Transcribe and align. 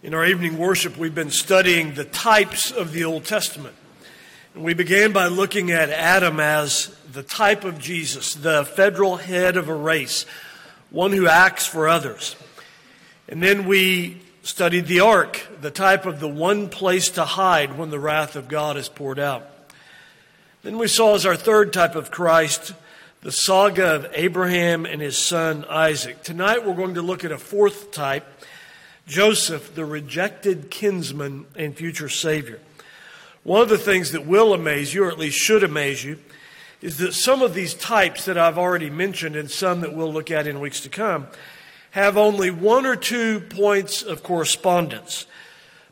In 0.00 0.14
our 0.14 0.24
evening 0.24 0.58
worship, 0.58 0.96
we've 0.96 1.12
been 1.12 1.32
studying 1.32 1.94
the 1.94 2.04
types 2.04 2.70
of 2.70 2.92
the 2.92 3.02
Old 3.02 3.24
Testament. 3.24 3.74
And 4.54 4.62
we 4.62 4.72
began 4.72 5.12
by 5.12 5.26
looking 5.26 5.72
at 5.72 5.90
Adam 5.90 6.38
as 6.38 6.96
the 7.12 7.24
type 7.24 7.64
of 7.64 7.80
Jesus, 7.80 8.34
the 8.34 8.64
federal 8.64 9.16
head 9.16 9.56
of 9.56 9.68
a 9.68 9.74
race, 9.74 10.24
one 10.90 11.10
who 11.10 11.26
acts 11.26 11.66
for 11.66 11.88
others. 11.88 12.36
And 13.28 13.42
then 13.42 13.66
we 13.66 14.22
studied 14.44 14.86
the 14.86 15.00
ark, 15.00 15.44
the 15.60 15.72
type 15.72 16.06
of 16.06 16.20
the 16.20 16.28
one 16.28 16.68
place 16.68 17.10
to 17.10 17.24
hide 17.24 17.76
when 17.76 17.90
the 17.90 17.98
wrath 17.98 18.36
of 18.36 18.46
God 18.46 18.76
is 18.76 18.88
poured 18.88 19.18
out. 19.18 19.50
Then 20.62 20.78
we 20.78 20.86
saw 20.86 21.16
as 21.16 21.26
our 21.26 21.34
third 21.34 21.72
type 21.72 21.96
of 21.96 22.12
Christ, 22.12 22.72
the 23.22 23.32
saga 23.32 23.96
of 23.96 24.06
Abraham 24.14 24.86
and 24.86 25.02
his 25.02 25.18
son 25.18 25.64
Isaac. 25.68 26.22
Tonight 26.22 26.64
we're 26.64 26.76
going 26.76 26.94
to 26.94 27.02
look 27.02 27.24
at 27.24 27.32
a 27.32 27.38
fourth 27.38 27.90
type 27.90 28.24
Joseph, 29.08 29.74
the 29.74 29.86
rejected 29.86 30.70
kinsman 30.70 31.46
and 31.56 31.74
future 31.74 32.10
Savior. 32.10 32.60
One 33.42 33.62
of 33.62 33.70
the 33.70 33.78
things 33.78 34.12
that 34.12 34.26
will 34.26 34.52
amaze 34.52 34.92
you, 34.92 35.04
or 35.04 35.08
at 35.08 35.18
least 35.18 35.38
should 35.38 35.64
amaze 35.64 36.04
you, 36.04 36.18
is 36.82 36.98
that 36.98 37.14
some 37.14 37.42
of 37.42 37.54
these 37.54 37.74
types 37.74 38.26
that 38.26 38.36
I've 38.36 38.58
already 38.58 38.90
mentioned 38.90 39.34
and 39.34 39.50
some 39.50 39.80
that 39.80 39.94
we'll 39.94 40.12
look 40.12 40.30
at 40.30 40.46
in 40.46 40.60
weeks 40.60 40.80
to 40.82 40.88
come 40.90 41.26
have 41.92 42.18
only 42.18 42.50
one 42.50 42.84
or 42.84 42.94
two 42.94 43.40
points 43.40 44.02
of 44.02 44.22
correspondence. 44.22 45.26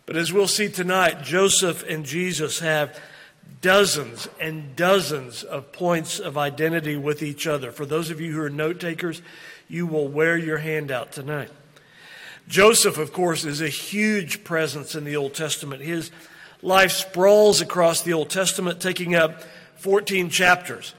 But 0.05 0.17
as 0.17 0.33
we'll 0.33 0.47
see 0.47 0.69
tonight, 0.69 1.23
Joseph 1.23 1.83
and 1.89 2.05
Jesus 2.05 2.61
have 2.61 3.01
dozens 3.63 4.29
and 4.39 4.77
dozens 4.77 5.43
of 5.43 5.73
points 5.73 6.21
of 6.21 6.37
identity 6.37 6.97
with 6.97 7.23
each 7.23 7.47
other. 7.47 7.73
For 7.73 7.87
those 7.87 8.11
of 8.11 8.21
you 8.21 8.33
who 8.33 8.43
are 8.43 8.51
note 8.51 8.79
takers, 8.79 9.23
you 9.69 9.87
will 9.87 10.07
wear 10.07 10.37
your 10.37 10.59
hand 10.59 10.91
out 10.91 11.13
tonight. 11.13 11.51
Joseph, 12.49 12.99
of 12.99 13.13
course, 13.13 13.45
is 13.45 13.61
a 13.61 13.69
huge 13.69 14.45
presence 14.45 14.95
in 14.95 15.05
the 15.05 15.17
Old 15.17 15.35
Testament. 15.35 15.83
His 15.83 16.11
life 16.63 16.93
sprawls 16.93 17.61
across 17.61 18.03
the 18.03 18.13
Old 18.13 18.31
Testament, 18.31 18.81
taking 18.81 19.15
up 19.15 19.43
14 19.79 20.31
chapters. 20.31 20.95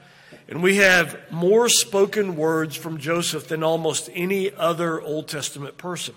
And 0.48 0.62
we 0.62 0.76
have 0.76 1.18
more 1.30 1.68
spoken 1.68 2.36
words 2.36 2.76
from 2.76 2.98
Joseph 2.98 3.48
than 3.48 3.62
almost 3.62 4.10
any 4.14 4.52
other 4.54 5.00
Old 5.00 5.28
Testament 5.28 5.78
person. 5.78 6.14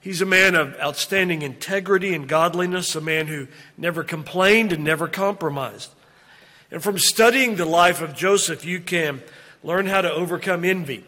He's 0.00 0.22
a 0.22 0.26
man 0.26 0.54
of 0.54 0.74
outstanding 0.80 1.42
integrity 1.42 2.14
and 2.14 2.28
godliness, 2.28 2.94
a 2.94 3.00
man 3.00 3.26
who 3.26 3.48
never 3.76 4.02
complained 4.02 4.72
and 4.72 4.82
never 4.82 5.08
compromised. 5.08 5.90
And 6.70 6.82
from 6.82 6.98
studying 6.98 7.56
the 7.56 7.66
life 7.66 8.00
of 8.00 8.14
Joseph, 8.14 8.64
you 8.64 8.80
can 8.80 9.22
learn 9.62 9.86
how 9.86 10.00
to 10.00 10.10
overcome 10.10 10.64
envy 10.64 11.04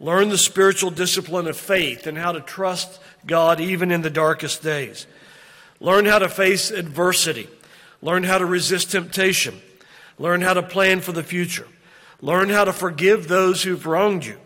Learn 0.00 0.28
the 0.28 0.38
spiritual 0.38 0.90
discipline 0.90 1.46
of 1.46 1.56
faith 1.56 2.06
and 2.06 2.18
how 2.18 2.32
to 2.32 2.40
trust 2.40 3.00
God 3.26 3.60
even 3.60 3.90
in 3.90 4.02
the 4.02 4.10
darkest 4.10 4.62
days. 4.62 5.06
Learn 5.80 6.04
how 6.04 6.18
to 6.18 6.28
face 6.28 6.70
adversity. 6.70 7.48
Learn 8.02 8.24
how 8.24 8.38
to 8.38 8.46
resist 8.46 8.90
temptation. 8.90 9.60
Learn 10.18 10.40
how 10.40 10.54
to 10.54 10.62
plan 10.62 11.00
for 11.00 11.12
the 11.12 11.22
future. 11.22 11.66
Learn 12.20 12.48
how 12.48 12.64
to 12.64 12.72
forgive 12.72 13.28
those 13.28 13.62
who've 13.62 13.86
wronged 13.86 14.24
you. 14.24 14.38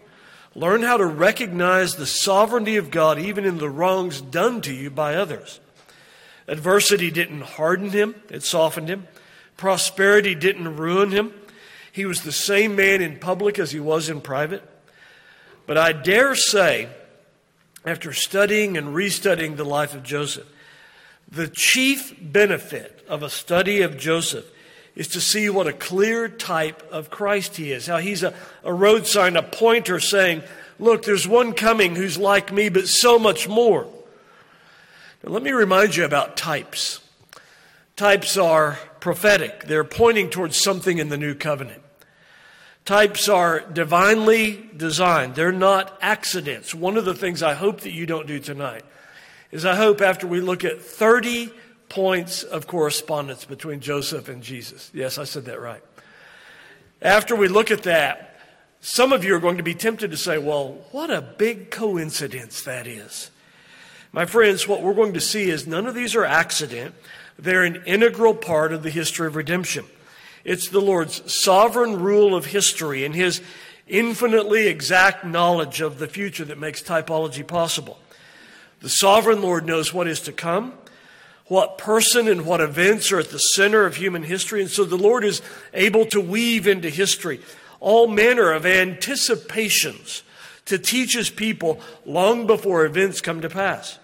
Learn 0.54 0.82
how 0.82 0.96
to 0.96 1.06
recognize 1.06 1.94
the 1.94 2.06
sovereignty 2.06 2.76
of 2.76 2.90
God 2.90 3.18
even 3.18 3.44
in 3.44 3.58
the 3.58 3.70
wrongs 3.70 4.20
done 4.20 4.60
to 4.62 4.72
you 4.72 4.90
by 4.90 5.14
others. 5.14 5.60
Adversity 6.48 7.10
didn't 7.10 7.42
harden 7.42 7.90
him, 7.90 8.14
it 8.30 8.42
softened 8.42 8.88
him. 8.88 9.06
Prosperity 9.56 10.34
didn't 10.34 10.76
ruin 10.76 11.10
him. 11.10 11.32
He 11.92 12.06
was 12.06 12.22
the 12.22 12.32
same 12.32 12.74
man 12.74 13.02
in 13.02 13.18
public 13.18 13.58
as 13.58 13.70
he 13.70 13.80
was 13.80 14.08
in 14.08 14.20
private. 14.20 14.62
But 15.68 15.76
I 15.76 15.92
dare 15.92 16.34
say, 16.34 16.88
after 17.84 18.14
studying 18.14 18.78
and 18.78 18.96
restudying 18.96 19.58
the 19.58 19.66
life 19.66 19.94
of 19.94 20.02
Joseph, 20.02 20.46
the 21.30 21.46
chief 21.46 22.14
benefit 22.18 23.04
of 23.06 23.22
a 23.22 23.28
study 23.28 23.82
of 23.82 23.98
Joseph 23.98 24.46
is 24.96 25.08
to 25.08 25.20
see 25.20 25.50
what 25.50 25.66
a 25.66 25.74
clear 25.74 26.26
type 26.26 26.90
of 26.90 27.10
Christ 27.10 27.58
he 27.58 27.70
is. 27.70 27.86
How 27.86 27.98
he's 27.98 28.22
a, 28.22 28.32
a 28.64 28.72
road 28.72 29.06
sign, 29.06 29.36
a 29.36 29.42
pointer 29.42 30.00
saying, 30.00 30.42
Look, 30.78 31.02
there's 31.02 31.28
one 31.28 31.52
coming 31.52 31.96
who's 31.96 32.16
like 32.16 32.50
me, 32.50 32.70
but 32.70 32.88
so 32.88 33.18
much 33.18 33.46
more. 33.46 33.86
Now, 35.22 35.32
let 35.32 35.42
me 35.42 35.52
remind 35.52 35.96
you 35.96 36.06
about 36.06 36.38
types. 36.38 37.00
Types 37.94 38.38
are 38.38 38.78
prophetic, 39.00 39.64
they're 39.64 39.84
pointing 39.84 40.30
towards 40.30 40.56
something 40.56 40.96
in 40.96 41.10
the 41.10 41.18
new 41.18 41.34
covenant. 41.34 41.82
Types 42.88 43.28
are 43.28 43.60
divinely 43.60 44.66
designed. 44.74 45.34
They're 45.34 45.52
not 45.52 45.98
accidents. 46.00 46.74
One 46.74 46.96
of 46.96 47.04
the 47.04 47.12
things 47.12 47.42
I 47.42 47.52
hope 47.52 47.82
that 47.82 47.92
you 47.92 48.06
don't 48.06 48.26
do 48.26 48.38
tonight 48.38 48.82
is 49.50 49.66
I 49.66 49.74
hope 49.76 50.00
after 50.00 50.26
we 50.26 50.40
look 50.40 50.64
at 50.64 50.80
30 50.80 51.52
points 51.90 52.44
of 52.44 52.66
correspondence 52.66 53.44
between 53.44 53.80
Joseph 53.80 54.30
and 54.30 54.42
Jesus. 54.42 54.90
Yes, 54.94 55.18
I 55.18 55.24
said 55.24 55.44
that 55.44 55.60
right. 55.60 55.82
After 57.02 57.36
we 57.36 57.46
look 57.46 57.70
at 57.70 57.82
that, 57.82 58.40
some 58.80 59.12
of 59.12 59.22
you 59.22 59.34
are 59.34 59.38
going 59.38 59.58
to 59.58 59.62
be 59.62 59.74
tempted 59.74 60.10
to 60.12 60.16
say, 60.16 60.38
well, 60.38 60.78
what 60.90 61.10
a 61.10 61.20
big 61.20 61.70
coincidence 61.70 62.62
that 62.62 62.86
is. 62.86 63.30
My 64.12 64.24
friends, 64.24 64.66
what 64.66 64.80
we're 64.80 64.94
going 64.94 65.12
to 65.12 65.20
see 65.20 65.50
is 65.50 65.66
none 65.66 65.86
of 65.86 65.94
these 65.94 66.14
are 66.14 66.24
accident. 66.24 66.94
They're 67.38 67.64
an 67.64 67.82
integral 67.84 68.32
part 68.32 68.72
of 68.72 68.82
the 68.82 68.88
history 68.88 69.26
of 69.26 69.36
redemption. 69.36 69.84
It's 70.44 70.68
the 70.68 70.80
Lord's 70.80 71.32
sovereign 71.32 72.00
rule 72.00 72.34
of 72.34 72.46
history 72.46 73.04
and 73.04 73.14
His 73.14 73.40
infinitely 73.86 74.66
exact 74.66 75.24
knowledge 75.24 75.80
of 75.80 75.98
the 75.98 76.08
future 76.08 76.44
that 76.44 76.58
makes 76.58 76.82
typology 76.82 77.46
possible. 77.46 77.98
The 78.80 78.88
sovereign 78.88 79.42
Lord 79.42 79.66
knows 79.66 79.92
what 79.92 80.06
is 80.06 80.20
to 80.22 80.32
come, 80.32 80.74
what 81.46 81.78
person 81.78 82.28
and 82.28 82.44
what 82.44 82.60
events 82.60 83.10
are 83.10 83.18
at 83.18 83.30
the 83.30 83.38
center 83.38 83.86
of 83.86 83.96
human 83.96 84.22
history, 84.22 84.60
and 84.60 84.70
so 84.70 84.84
the 84.84 84.96
Lord 84.96 85.24
is 85.24 85.42
able 85.72 86.04
to 86.06 86.20
weave 86.20 86.66
into 86.66 86.90
history 86.90 87.40
all 87.80 88.08
manner 88.08 88.52
of 88.52 88.66
anticipations 88.66 90.22
to 90.66 90.78
teach 90.78 91.14
His 91.14 91.30
people 91.30 91.80
long 92.04 92.46
before 92.46 92.84
events 92.84 93.20
come 93.20 93.40
to 93.40 93.48
pass. 93.48 93.98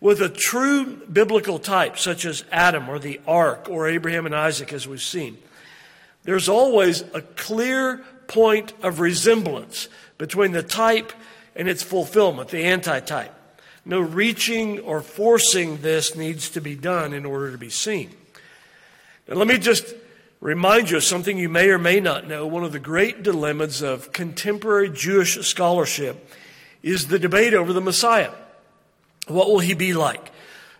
With 0.00 0.20
a 0.20 0.28
true 0.28 0.96
biblical 1.10 1.58
type, 1.58 1.98
such 1.98 2.24
as 2.24 2.44
Adam 2.50 2.88
or 2.88 2.98
the 2.98 3.20
ark 3.26 3.68
or 3.70 3.88
Abraham 3.88 4.26
and 4.26 4.34
Isaac, 4.34 4.72
as 4.72 4.88
we've 4.88 5.00
seen, 5.00 5.38
there's 6.24 6.48
always 6.48 7.02
a 7.14 7.20
clear 7.20 7.98
point 8.26 8.72
of 8.82 9.00
resemblance 9.00 9.88
between 10.18 10.52
the 10.52 10.62
type 10.62 11.12
and 11.54 11.68
its 11.68 11.82
fulfillment, 11.82 12.48
the 12.48 12.64
antitype. 12.64 13.32
No 13.84 14.00
reaching 14.00 14.80
or 14.80 15.02
forcing 15.02 15.82
this 15.82 16.16
needs 16.16 16.48
to 16.50 16.60
be 16.60 16.74
done 16.74 17.12
in 17.12 17.26
order 17.26 17.52
to 17.52 17.58
be 17.58 17.68
seen. 17.68 18.10
Now, 19.28 19.36
let 19.36 19.46
me 19.46 19.58
just 19.58 19.94
remind 20.40 20.90
you 20.90 20.96
of 20.96 21.04
something 21.04 21.38
you 21.38 21.50
may 21.50 21.68
or 21.68 21.78
may 21.78 22.00
not 22.00 22.26
know. 22.26 22.46
One 22.46 22.64
of 22.64 22.72
the 22.72 22.78
great 22.78 23.22
dilemmas 23.22 23.82
of 23.82 24.12
contemporary 24.12 24.88
Jewish 24.90 25.38
scholarship 25.46 26.30
is 26.82 27.08
the 27.08 27.18
debate 27.18 27.52
over 27.52 27.72
the 27.72 27.80
Messiah. 27.80 28.32
What 29.26 29.48
will 29.48 29.60
he 29.60 29.74
be 29.74 29.92
like? 29.92 30.30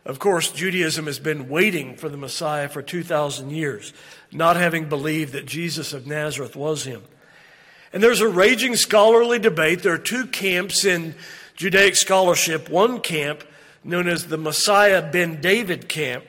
Of 0.05 0.19
course, 0.19 0.51
Judaism 0.51 1.07
has 1.07 1.19
been 1.19 1.49
waiting 1.49 1.97
for 1.97 2.11
the 2.11 2.19
Messiah 2.19 2.69
for 2.69 2.83
2,000 2.83 3.51
years 3.51 3.95
not 4.35 4.57
having 4.57 4.89
believed 4.89 5.33
that 5.33 5.47
Jesus 5.47 5.93
of 5.93 6.07
Nazareth 6.07 6.57
was 6.57 6.85
him. 6.85 7.03
And 7.93 8.03
there's 8.03 8.21
a 8.21 8.29
raging 8.29 8.75
scholarly 8.75 9.39
debate. 9.39 9.83
There 9.83 9.95
are 9.95 9.99
two 9.99 10.27
camps 10.27 10.85
in 10.85 11.15
Judaic 11.55 11.95
scholarship. 11.95 12.69
One 12.69 13.01
camp, 13.01 13.45
known 13.85 14.09
as 14.09 14.27
the 14.27 14.37
Messiah 14.37 15.01
ben 15.01 15.41
David 15.41 15.89
camp, 15.89 16.25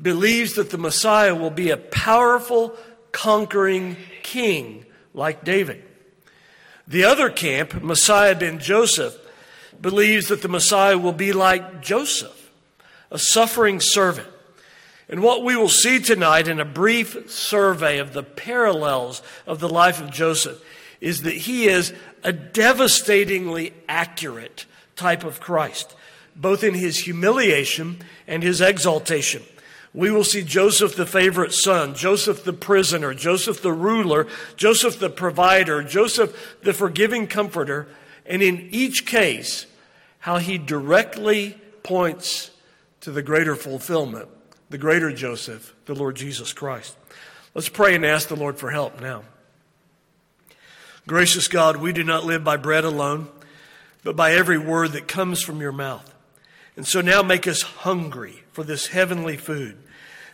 believes 0.00 0.54
that 0.54 0.70
the 0.70 0.78
Messiah 0.78 1.34
will 1.34 1.50
be 1.50 1.70
a 1.70 1.78
powerful, 1.78 2.76
conquering 3.10 3.96
king 4.22 4.84
like 5.14 5.44
David. 5.44 5.82
The 6.86 7.04
other 7.04 7.30
camp, 7.30 7.82
Messiah 7.82 8.34
ben 8.34 8.58
Joseph, 8.58 9.16
believes 9.80 10.28
that 10.28 10.42
the 10.42 10.48
Messiah 10.48 10.98
will 10.98 11.12
be 11.12 11.32
like 11.32 11.80
Joseph, 11.82 12.50
a 13.10 13.18
suffering 13.18 13.80
servant 13.80 14.28
and 15.08 15.22
what 15.22 15.42
we 15.42 15.56
will 15.56 15.70
see 15.70 16.00
tonight 16.00 16.48
in 16.48 16.60
a 16.60 16.66
brief 16.66 17.30
survey 17.30 17.98
of 17.98 18.12
the 18.12 18.22
parallels 18.22 19.22
of 19.46 19.58
the 19.58 19.68
life 19.68 20.00
of 20.00 20.10
Joseph 20.10 20.62
is 21.00 21.22
that 21.22 21.34
he 21.34 21.66
is 21.66 21.94
a 22.22 22.32
devastatingly 22.32 23.72
accurate 23.88 24.66
type 24.96 25.24
of 25.24 25.40
Christ, 25.40 25.94
both 26.36 26.62
in 26.62 26.74
his 26.74 26.98
humiliation 26.98 27.98
and 28.26 28.42
his 28.42 28.60
exaltation. 28.60 29.42
We 29.94 30.10
will 30.10 30.24
see 30.24 30.42
Joseph 30.42 30.94
the 30.94 31.06
favorite 31.06 31.54
son, 31.54 31.94
Joseph 31.94 32.44
the 32.44 32.52
prisoner, 32.52 33.14
Joseph 33.14 33.62
the 33.62 33.72
ruler, 33.72 34.26
Joseph 34.56 34.98
the 34.98 35.08
provider, 35.08 35.82
Joseph 35.82 36.58
the 36.62 36.74
forgiving 36.74 37.26
comforter, 37.26 37.88
and 38.26 38.42
in 38.42 38.68
each 38.70 39.06
case, 39.06 39.64
how 40.20 40.36
he 40.36 40.58
directly 40.58 41.58
points 41.82 42.50
to 43.00 43.10
the 43.10 43.22
greater 43.22 43.56
fulfillment 43.56 44.28
the 44.70 44.78
greater 44.78 45.12
Joseph, 45.12 45.74
the 45.86 45.94
Lord 45.94 46.16
Jesus 46.16 46.52
Christ. 46.52 46.96
Let's 47.54 47.68
pray 47.68 47.94
and 47.94 48.04
ask 48.04 48.28
the 48.28 48.36
Lord 48.36 48.58
for 48.58 48.70
help 48.70 49.00
now. 49.00 49.24
Gracious 51.06 51.48
God, 51.48 51.76
we 51.76 51.92
do 51.92 52.04
not 52.04 52.26
live 52.26 52.44
by 52.44 52.56
bread 52.56 52.84
alone, 52.84 53.28
but 54.04 54.14
by 54.14 54.32
every 54.32 54.58
word 54.58 54.92
that 54.92 55.08
comes 55.08 55.42
from 55.42 55.60
your 55.60 55.72
mouth. 55.72 56.14
And 56.76 56.86
so 56.86 57.00
now 57.00 57.22
make 57.22 57.48
us 57.48 57.62
hungry 57.62 58.42
for 58.52 58.62
this 58.62 58.88
heavenly 58.88 59.36
food, 59.36 59.78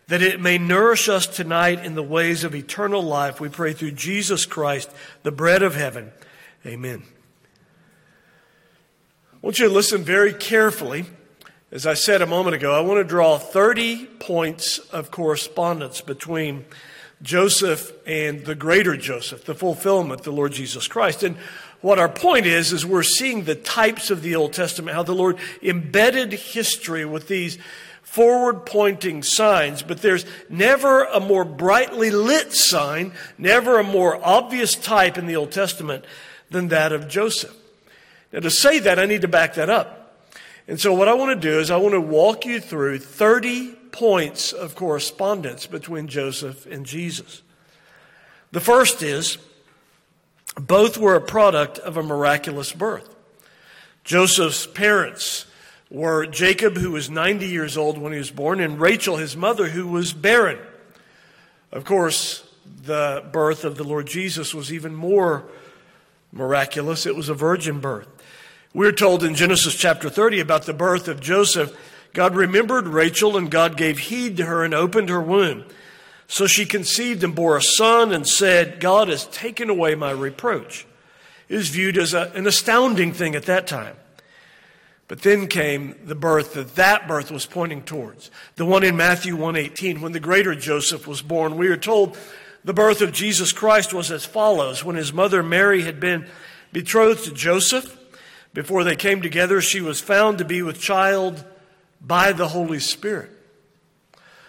that 0.08 0.20
it 0.20 0.40
may 0.40 0.58
nourish 0.58 1.08
us 1.08 1.26
tonight 1.26 1.84
in 1.84 1.94
the 1.94 2.02
ways 2.02 2.44
of 2.44 2.54
eternal 2.54 3.02
life. 3.02 3.40
We 3.40 3.48
pray 3.48 3.72
through 3.72 3.92
Jesus 3.92 4.44
Christ, 4.44 4.90
the 5.22 5.32
bread 5.32 5.62
of 5.62 5.76
heaven. 5.76 6.12
Amen. 6.66 7.04
I 9.32 9.36
want 9.40 9.58
you 9.58 9.68
to 9.68 9.72
listen 9.72 10.02
very 10.02 10.34
carefully. 10.34 11.04
As 11.74 11.88
I 11.88 11.94
said 11.94 12.22
a 12.22 12.26
moment 12.26 12.54
ago, 12.54 12.72
I 12.72 12.82
want 12.82 13.00
to 13.00 13.04
draw 13.04 13.36
30 13.36 14.06
points 14.20 14.78
of 14.78 15.10
correspondence 15.10 16.00
between 16.00 16.66
Joseph 17.20 17.92
and 18.06 18.44
the 18.44 18.54
greater 18.54 18.96
Joseph, 18.96 19.44
the 19.44 19.56
fulfillment, 19.56 20.22
the 20.22 20.30
Lord 20.30 20.52
Jesus 20.52 20.86
Christ. 20.86 21.24
And 21.24 21.36
what 21.80 21.98
our 21.98 22.08
point 22.08 22.46
is, 22.46 22.72
is 22.72 22.86
we're 22.86 23.02
seeing 23.02 23.42
the 23.42 23.56
types 23.56 24.10
of 24.10 24.22
the 24.22 24.36
Old 24.36 24.52
Testament, 24.52 24.94
how 24.94 25.02
the 25.02 25.16
Lord 25.16 25.36
embedded 25.64 26.32
history 26.32 27.04
with 27.04 27.26
these 27.26 27.58
forward 28.04 28.66
pointing 28.66 29.24
signs, 29.24 29.82
but 29.82 30.00
there's 30.00 30.24
never 30.48 31.02
a 31.02 31.18
more 31.18 31.44
brightly 31.44 32.12
lit 32.12 32.52
sign, 32.52 33.10
never 33.36 33.80
a 33.80 33.82
more 33.82 34.24
obvious 34.24 34.76
type 34.76 35.18
in 35.18 35.26
the 35.26 35.34
Old 35.34 35.50
Testament 35.50 36.04
than 36.50 36.68
that 36.68 36.92
of 36.92 37.08
Joseph. 37.08 37.56
Now, 38.32 38.38
to 38.38 38.50
say 38.50 38.78
that, 38.78 39.00
I 39.00 39.06
need 39.06 39.22
to 39.22 39.28
back 39.28 39.54
that 39.54 39.68
up. 39.68 40.03
And 40.66 40.80
so, 40.80 40.94
what 40.94 41.08
I 41.08 41.14
want 41.14 41.40
to 41.40 41.48
do 41.50 41.58
is, 41.58 41.70
I 41.70 41.76
want 41.76 41.92
to 41.92 42.00
walk 42.00 42.46
you 42.46 42.60
through 42.60 42.98
30 42.98 43.72
points 43.92 44.52
of 44.52 44.74
correspondence 44.74 45.66
between 45.66 46.08
Joseph 46.08 46.66
and 46.66 46.86
Jesus. 46.86 47.42
The 48.50 48.60
first 48.60 49.02
is 49.02 49.38
both 50.56 50.96
were 50.96 51.16
a 51.16 51.20
product 51.20 51.78
of 51.78 51.96
a 51.96 52.02
miraculous 52.02 52.72
birth. 52.72 53.14
Joseph's 54.04 54.66
parents 54.66 55.46
were 55.90 56.26
Jacob, 56.26 56.76
who 56.76 56.92
was 56.92 57.10
90 57.10 57.46
years 57.46 57.76
old 57.76 57.98
when 57.98 58.12
he 58.12 58.18
was 58.18 58.30
born, 58.30 58.60
and 58.60 58.80
Rachel, 58.80 59.16
his 59.16 59.36
mother, 59.36 59.68
who 59.68 59.88
was 59.88 60.12
barren. 60.12 60.58
Of 61.72 61.84
course, 61.84 62.48
the 62.84 63.24
birth 63.32 63.64
of 63.64 63.76
the 63.76 63.84
Lord 63.84 64.06
Jesus 64.06 64.54
was 64.54 64.72
even 64.72 64.94
more 64.94 65.44
miraculous. 66.32 67.06
It 67.06 67.16
was 67.16 67.28
a 67.28 67.34
virgin 67.34 67.80
birth. 67.80 68.13
We're 68.74 68.90
told 68.90 69.22
in 69.22 69.36
Genesis 69.36 69.76
chapter 69.76 70.10
30 70.10 70.40
about 70.40 70.64
the 70.64 70.74
birth 70.74 71.06
of 71.06 71.20
Joseph 71.20 71.72
God 72.12 72.34
remembered 72.34 72.88
Rachel, 72.88 73.36
and 73.36 73.48
God 73.48 73.76
gave 73.76 73.98
heed 73.98 74.36
to 74.38 74.46
her 74.46 74.64
and 74.64 74.74
opened 74.74 75.10
her 75.10 75.20
womb. 75.20 75.64
So 76.26 76.48
she 76.48 76.66
conceived 76.66 77.22
and 77.22 77.36
bore 77.36 77.56
a 77.56 77.62
son 77.62 78.12
and 78.12 78.26
said, 78.26 78.80
God 78.80 79.06
has 79.06 79.26
taken 79.26 79.70
away 79.70 79.94
my 79.94 80.10
reproach. 80.10 80.86
It 81.48 81.56
was 81.56 81.68
viewed 81.68 81.98
as 81.98 82.14
a, 82.14 82.32
an 82.34 82.48
astounding 82.48 83.12
thing 83.12 83.36
at 83.36 83.46
that 83.46 83.68
time. 83.68 83.94
But 85.06 85.22
then 85.22 85.46
came 85.46 85.94
the 86.04 86.16
birth 86.16 86.54
that 86.54 86.74
that 86.74 87.06
birth 87.06 87.30
was 87.30 87.46
pointing 87.46 87.82
towards. 87.82 88.28
The 88.56 88.64
one 88.64 88.82
in 88.82 88.96
Matthew 88.96 89.36
1:18 89.36 90.00
when 90.00 90.12
the 90.12 90.20
greater 90.20 90.56
Joseph 90.56 91.06
was 91.06 91.22
born. 91.22 91.56
We 91.56 91.68
are 91.68 91.76
told 91.76 92.18
the 92.64 92.74
birth 92.74 93.02
of 93.02 93.12
Jesus 93.12 93.52
Christ 93.52 93.94
was 93.94 94.10
as 94.10 94.24
follows. 94.24 94.82
When 94.82 94.96
his 94.96 95.12
mother 95.12 95.44
Mary 95.44 95.82
had 95.82 96.00
been 96.00 96.26
betrothed 96.72 97.24
to 97.24 97.32
Joseph, 97.32 97.98
before 98.54 98.84
they 98.84 98.96
came 98.96 99.20
together, 99.20 99.60
she 99.60 99.80
was 99.80 100.00
found 100.00 100.38
to 100.38 100.44
be 100.44 100.62
with 100.62 100.80
child 100.80 101.44
by 102.00 102.32
the 102.32 102.48
Holy 102.48 102.78
Spirit. 102.78 103.30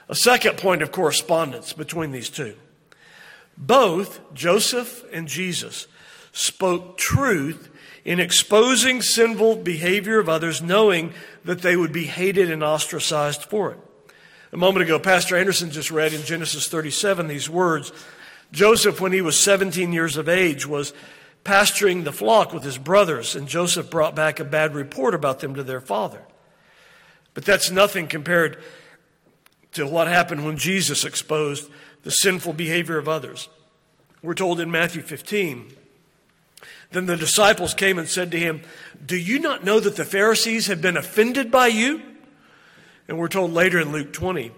A 0.07 0.15
second 0.15 0.57
point 0.57 0.83
of 0.83 0.91
correspondence 0.91 1.73
between 1.73 2.11
these 2.11 2.29
two. 2.29 2.55
Both 3.57 4.33
Joseph 4.33 5.03
and 5.11 5.27
Jesus 5.27 5.87
spoke 6.31 6.97
truth 6.97 7.69
in 8.03 8.19
exposing 8.19 9.01
sinful 9.01 9.57
behavior 9.57 10.19
of 10.19 10.29
others, 10.29 10.61
knowing 10.61 11.11
that 11.43 11.63
they 11.63 11.75
would 11.75 11.91
be 11.91 12.03
hated 12.03 12.51
and 12.51 12.63
ostracized 12.63 13.43
for 13.43 13.71
it. 13.71 13.79
A 14.53 14.57
moment 14.57 14.83
ago, 14.83 14.99
Pastor 14.99 15.35
Anderson 15.35 15.71
just 15.71 15.89
read 15.89 16.13
in 16.13 16.21
Genesis 16.21 16.67
37 16.67 17.27
these 17.27 17.49
words 17.49 17.91
Joseph, 18.51 19.01
when 19.01 19.11
he 19.11 19.21
was 19.21 19.37
17 19.37 19.91
years 19.91 20.17
of 20.17 20.29
age, 20.29 20.67
was 20.67 20.93
pasturing 21.45 22.03
the 22.03 22.11
flock 22.11 22.51
with 22.51 22.63
his 22.63 22.77
brothers, 22.77 23.35
and 23.35 23.47
Joseph 23.47 23.89
brought 23.89 24.15
back 24.15 24.41
a 24.41 24.43
bad 24.43 24.75
report 24.75 25.13
about 25.13 25.39
them 25.39 25.55
to 25.55 25.63
their 25.63 25.79
father. 25.79 26.21
But 27.33 27.45
that's 27.45 27.71
nothing 27.71 28.07
compared 28.07 28.61
to 29.73 29.87
what 29.87 30.07
happened 30.07 30.45
when 30.45 30.57
Jesus 30.57 31.05
exposed 31.05 31.69
the 32.03 32.11
sinful 32.11 32.53
behavior 32.53 32.97
of 32.97 33.07
others. 33.07 33.47
We're 34.21 34.33
told 34.33 34.59
in 34.59 34.71
Matthew 34.71 35.01
15. 35.01 35.71
Then 36.91 37.05
the 37.05 37.17
disciples 37.17 37.73
came 37.73 37.99
and 37.99 38.07
said 38.07 38.31
to 38.31 38.39
him, 38.39 38.61
Do 39.05 39.17
you 39.17 39.39
not 39.39 39.63
know 39.63 39.79
that 39.79 39.95
the 39.95 40.05
Pharisees 40.05 40.67
have 40.67 40.81
been 40.81 40.97
offended 40.97 41.51
by 41.51 41.67
you? 41.67 42.01
And 43.07 43.19
we're 43.19 43.27
told 43.27 43.53
later 43.53 43.79
in 43.79 43.91
Luke 43.91 44.13
20, 44.13 44.51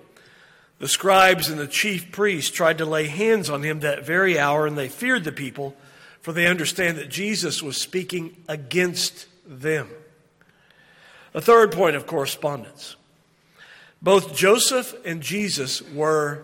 the 0.80 0.88
scribes 0.88 1.50
and 1.50 1.60
the 1.60 1.68
chief 1.68 2.12
priests 2.12 2.52
tried 2.52 2.78
to 2.78 2.86
lay 2.86 3.08
hands 3.08 3.50
on 3.50 3.64
him 3.64 3.82
that 3.82 4.06
very 4.06 4.40
hour, 4.40 4.66
and 4.66 4.78
they 4.78 4.88
feared 4.88 5.26
the 5.26 5.32
people, 5.32 5.76
for 6.28 6.34
they 6.34 6.48
understand 6.48 6.98
that 6.98 7.08
Jesus 7.08 7.64
was 7.64 7.78
speaking 7.78 8.36
against 8.50 9.28
them. 9.48 9.88
A 11.34 11.40
third 11.40 11.72
point 11.72 11.96
of 11.96 12.06
correspondence. 12.06 12.98
Both 14.02 14.36
Joseph 14.36 14.94
and 15.06 15.22
Jesus 15.22 15.82
were 15.82 16.44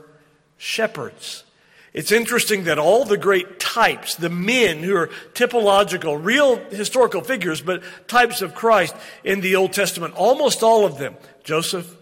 shepherds. 0.55 1.43
It's 1.91 2.13
interesting 2.13 2.63
that 2.63 2.79
all 2.79 3.03
the 3.03 3.17
great 3.17 3.59
types, 3.59 4.15
the 4.15 4.29
men 4.29 4.77
who 4.77 4.95
are 4.95 5.09
typological, 5.33 6.17
real 6.23 6.55
historical 6.69 7.19
figures, 7.19 7.59
but 7.59 7.83
types 8.07 8.41
of 8.41 8.55
Christ 8.55 8.95
in 9.25 9.41
the 9.41 9.57
Old 9.57 9.73
Testament, 9.73 10.13
almost 10.13 10.63
all 10.63 10.85
of 10.85 10.97
them, 10.97 11.17
Joseph, 11.43 11.93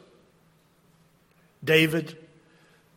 David, 1.64 2.16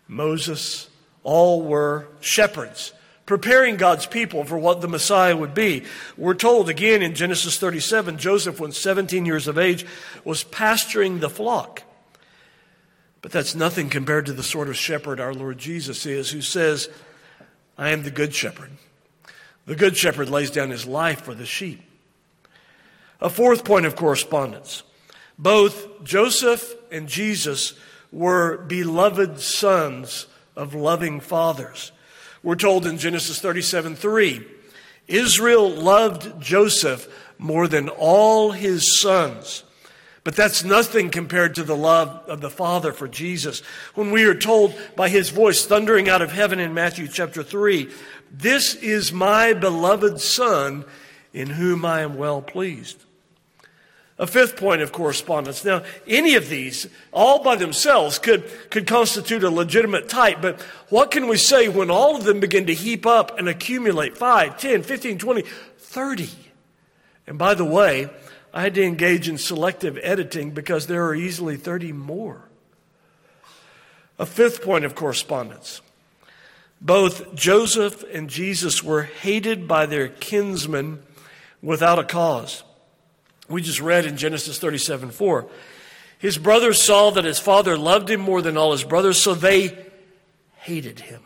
Moses, 0.08 0.90
all 1.22 1.62
were 1.62 2.06
shepherds 2.20 2.92
preparing 3.26 3.76
God's 3.76 4.06
people 4.06 4.44
for 4.44 4.59
what 4.59 4.81
the 4.81 4.88
Messiah 4.88 5.37
would 5.37 5.55
be. 5.55 5.85
We're 6.17 6.35
told 6.35 6.69
again 6.69 7.03
in 7.03 7.15
Genesis 7.15 7.59
37, 7.59 8.19
Joseph, 8.19 8.61
when 8.61 8.73
17 8.73 9.25
years 9.25 9.49
of 9.49 9.59
age, 9.59 9.87
was 10.25 10.44
pasturing 10.44 11.21
the 11.21 11.31
flock. 11.31 11.82
But 13.23 13.32
that's 13.32 13.55
nothing 13.55 13.88
compared 13.88 14.26
to 14.26 14.35
the 14.35 14.43
sort 14.43 14.69
of 14.69 14.76
shepherd 14.76 15.19
our 15.19 15.32
Lord 15.32 15.56
Jesus 15.56 16.05
is, 16.05 16.31
who 16.31 16.43
says, 16.43 16.91
I 17.79 17.91
am 17.91 18.03
the 18.03 18.11
good 18.11 18.35
shepherd. 18.35 18.71
The 19.67 19.76
good 19.76 19.97
shepherd 19.97 20.29
lays 20.29 20.50
down 20.50 20.69
his 20.69 20.87
life 20.87 21.23
for 21.23 21.35
the 21.35 21.47
sheep. 21.47 21.81
A 23.21 23.31
fourth 23.31 23.65
point 23.65 23.87
of 23.87 23.97
correspondence. 23.97 24.82
Both 25.38 26.05
Joseph 26.05 26.75
and 26.93 27.09
Jesus 27.09 27.73
were 28.12 28.59
beloved 28.59 29.40
sons 29.40 30.26
of 30.54 30.75
loving 30.75 31.21
fathers. 31.21 31.93
We're 32.44 32.56
told 32.56 32.86
in 32.86 32.98
Genesis 32.98 33.40
37 33.40 33.96
3, 33.96 34.46
Israel 35.08 35.68
loved 35.70 36.40
Joseph 36.42 37.08
more 37.38 37.66
than 37.66 37.88
all 37.88 38.52
his 38.52 39.00
sons. 39.00 39.64
But 40.24 40.36
that's 40.36 40.62
nothing 40.62 41.08
compared 41.08 41.54
to 41.54 41.64
the 41.64 41.76
love 41.76 42.08
of 42.28 42.42
the 42.42 42.50
Father 42.50 42.92
for 42.92 43.08
Jesus. 43.08 43.60
When 43.94 44.10
we 44.10 44.24
are 44.24 44.34
told 44.34 44.74
by 44.94 45.08
his 45.08 45.30
voice 45.30 45.64
thundering 45.64 46.08
out 46.08 46.20
of 46.20 46.32
heaven 46.32 46.60
in 46.60 46.74
Matthew 46.74 47.08
chapter 47.08 47.42
3, 47.42 47.90
This 48.30 48.74
is 48.74 49.10
my 49.10 49.54
beloved 49.54 50.20
Son 50.20 50.84
in 51.32 51.48
whom 51.48 51.84
I 51.86 52.02
am 52.02 52.16
well 52.18 52.42
pleased. 52.42 53.04
A 54.16 54.26
fifth 54.28 54.56
point 54.56 54.80
of 54.80 54.92
correspondence. 54.92 55.64
Now, 55.64 55.83
any 56.06 56.37
of 56.37 56.49
these, 56.49 56.87
all 57.12 57.42
by 57.42 57.56
themselves, 57.56 58.18
could, 58.18 58.49
could 58.71 58.87
constitute 58.87 59.42
a 59.42 59.50
legitimate 59.50 60.09
type, 60.09 60.38
but 60.40 60.61
what 60.88 61.11
can 61.11 61.26
we 61.26 61.37
say 61.37 61.68
when 61.68 61.90
all 61.90 62.16
of 62.16 62.23
them 62.23 62.38
begin 62.38 62.66
to 62.66 62.75
heap 62.75 63.06
up 63.06 63.37
and 63.38 63.49
accumulate 63.49 64.16
5, 64.16 64.56
10, 64.56 64.83
15, 64.85 65.18
20, 65.18 65.44
30? 65.78 66.28
And 67.26 67.38
by 67.38 67.54
the 67.54 67.64
way, 67.64 68.09
I 68.52 68.62
had 68.62 68.75
to 68.75 68.85
engage 68.85 69.28
in 69.28 69.37
selective 69.37 69.99
editing 70.00 70.52
because 70.52 70.87
there 70.87 71.04
are 71.06 71.14
easily 71.14 71.56
30 71.56 71.92
more. 71.92 72.42
A 74.16 74.26
fifth 74.26 74.62
point 74.62 74.85
of 74.85 74.94
correspondence. 74.94 75.80
Both 76.80 77.35
Joseph 77.35 78.04
and 78.12 78.30
Jesus 78.30 78.80
were 78.80 79.02
hated 79.02 79.66
by 79.66 79.87
their 79.87 80.06
kinsmen 80.06 81.02
without 81.62 81.99
a 81.99 82.04
cause. 82.04 82.62
We 83.48 83.62
just 83.62 83.80
read 83.80 84.06
in 84.06 84.16
Genesis 84.16 84.58
37 84.58 85.10
4. 85.10 85.46
His 86.18 86.38
brothers 86.38 86.80
saw 86.82 87.10
that 87.10 87.24
his 87.24 87.38
father 87.38 87.76
loved 87.76 88.08
him 88.08 88.20
more 88.20 88.40
than 88.40 88.56
all 88.56 88.72
his 88.72 88.84
brothers, 88.84 89.20
so 89.20 89.34
they 89.34 89.76
hated 90.56 91.00
him. 91.00 91.22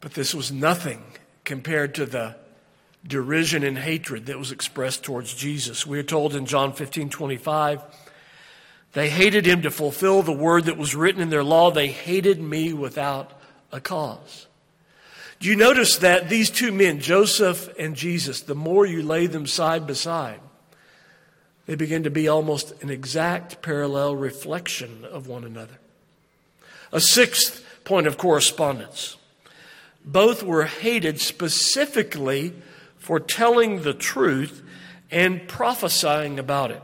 But 0.00 0.12
this 0.12 0.34
was 0.34 0.52
nothing 0.52 1.02
compared 1.44 1.94
to 1.94 2.04
the 2.04 2.36
derision 3.06 3.62
and 3.62 3.78
hatred 3.78 4.26
that 4.26 4.38
was 4.38 4.52
expressed 4.52 5.02
towards 5.02 5.34
Jesus. 5.34 5.86
We 5.86 5.98
are 5.98 6.04
told 6.04 6.34
in 6.34 6.46
John 6.46 6.72
15 6.72 7.08
25, 7.08 7.82
they 8.92 9.08
hated 9.08 9.46
him 9.46 9.62
to 9.62 9.70
fulfill 9.70 10.22
the 10.22 10.32
word 10.32 10.64
that 10.64 10.76
was 10.76 10.94
written 10.94 11.22
in 11.22 11.30
their 11.30 11.44
law. 11.44 11.70
They 11.70 11.88
hated 11.88 12.40
me 12.40 12.72
without 12.72 13.32
a 13.72 13.80
cause. 13.80 14.46
Do 15.40 15.48
you 15.48 15.56
notice 15.56 15.96
that 15.98 16.28
these 16.28 16.48
two 16.48 16.70
men, 16.70 17.00
Joseph 17.00 17.68
and 17.78 17.96
Jesus, 17.96 18.42
the 18.42 18.54
more 18.54 18.86
you 18.86 19.02
lay 19.02 19.26
them 19.26 19.46
side 19.46 19.86
by 19.86 19.94
side, 19.94 20.40
They 21.66 21.74
begin 21.74 22.02
to 22.02 22.10
be 22.10 22.28
almost 22.28 22.82
an 22.82 22.90
exact 22.90 23.62
parallel 23.62 24.16
reflection 24.16 25.04
of 25.04 25.26
one 25.26 25.44
another. 25.44 25.78
A 26.92 27.00
sixth 27.00 27.64
point 27.84 28.06
of 28.06 28.18
correspondence. 28.18 29.16
Both 30.04 30.42
were 30.42 30.64
hated 30.64 31.20
specifically 31.20 32.52
for 32.98 33.18
telling 33.18 33.82
the 33.82 33.94
truth 33.94 34.62
and 35.10 35.46
prophesying 35.48 36.38
about 36.38 36.70
it. 36.70 36.82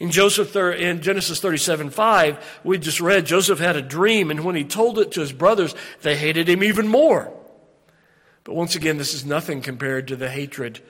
In 0.00 0.10
Joseph, 0.10 0.56
in 0.56 1.02
Genesis 1.02 1.40
37, 1.40 1.90
5, 1.90 2.60
we 2.64 2.78
just 2.78 3.00
read 3.00 3.26
Joseph 3.26 3.58
had 3.58 3.76
a 3.76 3.82
dream, 3.82 4.30
and 4.30 4.44
when 4.44 4.56
he 4.56 4.64
told 4.64 4.98
it 4.98 5.12
to 5.12 5.20
his 5.20 5.32
brothers, 5.32 5.74
they 6.00 6.16
hated 6.16 6.48
him 6.48 6.64
even 6.64 6.88
more. 6.88 7.30
But 8.44 8.54
once 8.54 8.74
again, 8.74 8.96
this 8.96 9.12
is 9.12 9.26
nothing 9.26 9.60
compared 9.60 10.08
to 10.08 10.16
the 10.16 10.30
hatred 10.30 10.80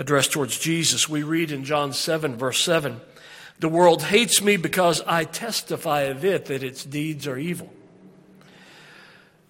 addressed 0.00 0.32
towards 0.32 0.58
Jesus. 0.58 1.10
We 1.10 1.22
read 1.22 1.52
in 1.52 1.62
John 1.62 1.92
7, 1.92 2.36
verse 2.36 2.64
7, 2.64 3.02
the 3.58 3.68
world 3.68 4.02
hates 4.02 4.40
me 4.40 4.56
because 4.56 5.02
I 5.06 5.24
testify 5.24 6.02
of 6.04 6.24
it 6.24 6.46
that 6.46 6.62
its 6.62 6.82
deeds 6.82 7.26
are 7.26 7.36
evil. 7.36 7.70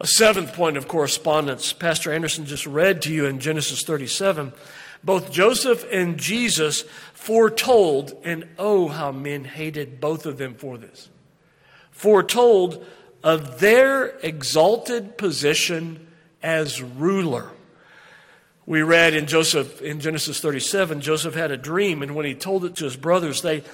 A 0.01 0.09
seventh 0.09 0.53
point 0.53 0.77
of 0.77 0.89
correspondence, 0.89 1.73
Pastor 1.73 2.13
Anderson 2.13 2.47
just 2.47 2.67
read 2.67 3.03
to 3.03 3.13
you 3.13 3.27
in 3.27 3.39
Genesis 3.39 3.85
37. 3.85 4.53
Both 5.05 5.31
Joseph 5.31 5.87
and 5.93 6.19
Jesus 6.19 6.83
foretold, 7.15 8.21
and 8.25 8.49
oh, 8.59 8.89
how 8.89 9.13
men 9.13 9.45
hated 9.45 10.01
both 10.01 10.27
of 10.27 10.37
them 10.37 10.55
for 10.55 10.77
this, 10.77 11.09
foretold 11.93 12.85
of 13.23 13.61
their 13.61 14.19
exalted 14.19 15.17
position 15.17 16.09
as 16.43 16.83
ruler. 16.83 17.51
We 18.71 18.83
read 18.83 19.15
in 19.15 19.27
Joseph 19.27 19.83
in 19.83 19.99
Genesis 19.99 20.39
37, 20.39 21.01
Joseph 21.01 21.35
had 21.35 21.51
a 21.51 21.57
dream, 21.57 22.03
and 22.05 22.15
when 22.15 22.25
he 22.25 22.37
told 22.37 22.65
it 22.65 22.77
to 22.77 22.85
his 22.85 22.95
brothers, 22.95 23.43
they 23.43 23.65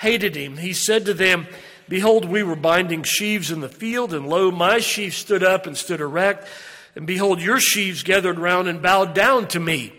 hated 0.00 0.34
him. 0.34 0.56
He 0.56 0.72
said 0.72 1.04
to 1.04 1.14
them, 1.14 1.46
Behold, 1.88 2.24
we 2.24 2.42
were 2.42 2.56
binding 2.56 3.04
sheaves 3.04 3.52
in 3.52 3.60
the 3.60 3.68
field, 3.68 4.12
and 4.12 4.28
lo, 4.28 4.50
my 4.50 4.80
sheaf 4.80 5.14
stood 5.14 5.44
up 5.44 5.68
and 5.68 5.76
stood 5.76 6.00
erect, 6.00 6.48
and 6.96 7.06
behold, 7.06 7.40
your 7.40 7.60
sheaves 7.60 8.02
gathered 8.02 8.40
round 8.40 8.66
and 8.66 8.82
bowed 8.82 9.14
down 9.14 9.46
to 9.46 9.60
me. 9.60 9.92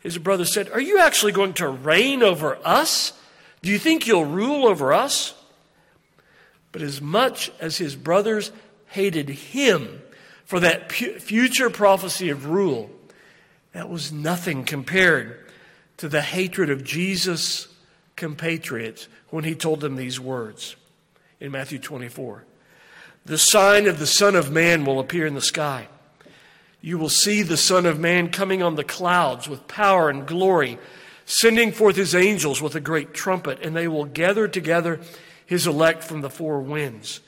His 0.00 0.18
brother 0.18 0.44
said, 0.44 0.68
Are 0.68 0.78
you 0.78 0.98
actually 0.98 1.32
going 1.32 1.54
to 1.54 1.66
reign 1.66 2.22
over 2.22 2.58
us? 2.66 3.14
Do 3.62 3.70
you 3.70 3.78
think 3.78 4.06
you'll 4.06 4.26
rule 4.26 4.66
over 4.66 4.92
us? 4.92 5.32
But 6.70 6.82
as 6.82 7.00
much 7.00 7.50
as 7.60 7.78
his 7.78 7.96
brothers 7.96 8.52
hated 8.88 9.30
him 9.30 10.02
for 10.44 10.60
that 10.60 10.92
future 10.92 11.70
prophecy 11.70 12.28
of 12.28 12.44
rule, 12.44 12.90
that 13.74 13.90
was 13.90 14.12
nothing 14.12 14.64
compared 14.64 15.38
to 15.98 16.08
the 16.08 16.22
hatred 16.22 16.70
of 16.70 16.84
Jesus' 16.84 17.68
compatriots 18.16 19.08
when 19.30 19.44
he 19.44 19.54
told 19.54 19.80
them 19.80 19.96
these 19.96 20.18
words 20.18 20.76
in 21.40 21.50
Matthew 21.50 21.80
24. 21.80 22.44
The 23.26 23.36
sign 23.36 23.86
of 23.86 23.98
the 23.98 24.06
Son 24.06 24.36
of 24.36 24.52
Man 24.52 24.84
will 24.84 25.00
appear 25.00 25.26
in 25.26 25.34
the 25.34 25.40
sky. 25.40 25.88
You 26.80 26.98
will 26.98 27.08
see 27.08 27.42
the 27.42 27.56
Son 27.56 27.84
of 27.84 27.98
Man 27.98 28.30
coming 28.30 28.62
on 28.62 28.76
the 28.76 28.84
clouds 28.84 29.48
with 29.48 29.66
power 29.66 30.08
and 30.08 30.26
glory, 30.26 30.78
sending 31.26 31.72
forth 31.72 31.96
his 31.96 32.14
angels 32.14 32.62
with 32.62 32.76
a 32.76 32.80
great 32.80 33.12
trumpet, 33.12 33.58
and 33.62 33.74
they 33.74 33.88
will 33.88 34.04
gather 34.04 34.46
together 34.46 35.00
his 35.46 35.66
elect 35.66 36.04
from 36.04 36.20
the 36.20 36.30
four 36.30 36.60
winds. 36.60 37.20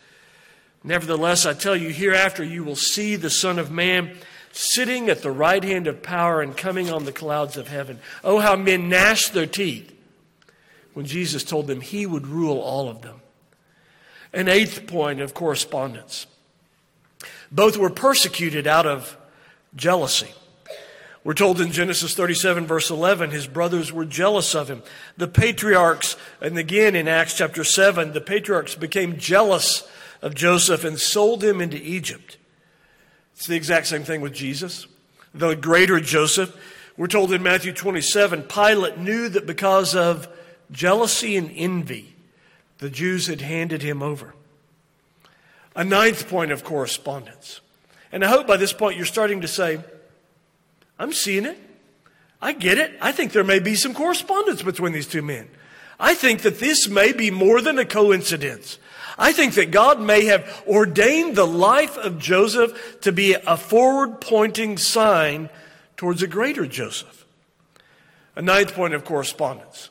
Nevertheless, 0.84 1.44
I 1.44 1.54
tell 1.54 1.74
you, 1.74 1.88
hereafter 1.88 2.44
you 2.44 2.62
will 2.62 2.76
see 2.76 3.16
the 3.16 3.30
Son 3.30 3.58
of 3.58 3.72
Man 3.72 4.16
sitting 4.56 5.10
at 5.10 5.20
the 5.20 5.30
right 5.30 5.62
hand 5.62 5.86
of 5.86 6.02
power 6.02 6.40
and 6.40 6.56
coming 6.56 6.90
on 6.90 7.04
the 7.04 7.12
clouds 7.12 7.58
of 7.58 7.68
heaven. 7.68 7.98
Oh, 8.24 8.38
how 8.38 8.56
men 8.56 8.88
gnashed 8.88 9.34
their 9.34 9.46
teeth 9.46 9.92
when 10.94 11.04
Jesus 11.04 11.44
told 11.44 11.66
them 11.66 11.82
he 11.82 12.06
would 12.06 12.26
rule 12.26 12.58
all 12.58 12.88
of 12.88 13.02
them. 13.02 13.20
An 14.32 14.48
eighth 14.48 14.86
point 14.86 15.20
of 15.20 15.34
correspondence. 15.34 16.26
Both 17.52 17.76
were 17.76 17.90
persecuted 17.90 18.66
out 18.66 18.86
of 18.86 19.16
jealousy. 19.74 20.32
We're 21.22 21.34
told 21.34 21.60
in 21.60 21.70
Genesis 21.70 22.14
37, 22.14 22.66
verse 22.66 22.88
11, 22.88 23.32
his 23.32 23.46
brothers 23.46 23.92
were 23.92 24.04
jealous 24.04 24.54
of 24.54 24.68
him. 24.68 24.82
The 25.16 25.28
patriarchs, 25.28 26.16
and 26.40 26.56
again 26.56 26.94
in 26.94 27.08
Acts 27.08 27.36
chapter 27.36 27.64
7, 27.64 28.12
the 28.12 28.20
patriarchs 28.20 28.74
became 28.74 29.18
jealous 29.18 29.86
of 30.22 30.34
Joseph 30.34 30.84
and 30.84 30.98
sold 30.98 31.44
him 31.44 31.60
into 31.60 31.76
Egypt. 31.76 32.38
It's 33.36 33.46
the 33.46 33.56
exact 33.56 33.86
same 33.86 34.02
thing 34.02 34.22
with 34.22 34.32
Jesus. 34.32 34.86
The 35.34 35.54
greater 35.54 36.00
Joseph, 36.00 36.56
we're 36.96 37.06
told 37.06 37.32
in 37.32 37.42
Matthew 37.42 37.72
27, 37.72 38.44
Pilate 38.44 38.98
knew 38.98 39.28
that 39.28 39.46
because 39.46 39.94
of 39.94 40.26
jealousy 40.72 41.36
and 41.36 41.50
envy, 41.54 42.16
the 42.78 42.88
Jews 42.88 43.26
had 43.26 43.42
handed 43.42 43.82
him 43.82 44.02
over. 44.02 44.34
A 45.74 45.84
ninth 45.84 46.28
point 46.28 46.50
of 46.50 46.64
correspondence. 46.64 47.60
And 48.10 48.24
I 48.24 48.28
hope 48.28 48.46
by 48.46 48.56
this 48.56 48.72
point 48.72 48.96
you're 48.96 49.04
starting 49.04 49.42
to 49.42 49.48
say, 49.48 49.80
I'm 50.98 51.12
seeing 51.12 51.44
it. 51.44 51.58
I 52.40 52.52
get 52.52 52.78
it. 52.78 52.96
I 53.02 53.12
think 53.12 53.32
there 53.32 53.44
may 53.44 53.58
be 53.58 53.74
some 53.74 53.92
correspondence 53.92 54.62
between 54.62 54.92
these 54.92 55.06
two 55.06 55.22
men. 55.22 55.48
I 56.00 56.14
think 56.14 56.42
that 56.42 56.60
this 56.60 56.88
may 56.88 57.12
be 57.12 57.30
more 57.30 57.60
than 57.60 57.78
a 57.78 57.84
coincidence. 57.84 58.78
I 59.18 59.32
think 59.32 59.54
that 59.54 59.70
God 59.70 60.00
may 60.00 60.26
have 60.26 60.62
ordained 60.66 61.36
the 61.36 61.46
life 61.46 61.96
of 61.96 62.18
Joseph 62.18 63.00
to 63.00 63.12
be 63.12 63.34
a 63.34 63.56
forward 63.56 64.20
pointing 64.20 64.76
sign 64.76 65.48
towards 65.96 66.22
a 66.22 66.26
greater 66.26 66.66
Joseph. 66.66 67.24
A 68.34 68.42
ninth 68.42 68.74
point 68.74 68.94
of 68.94 69.04
correspondence. 69.04 69.88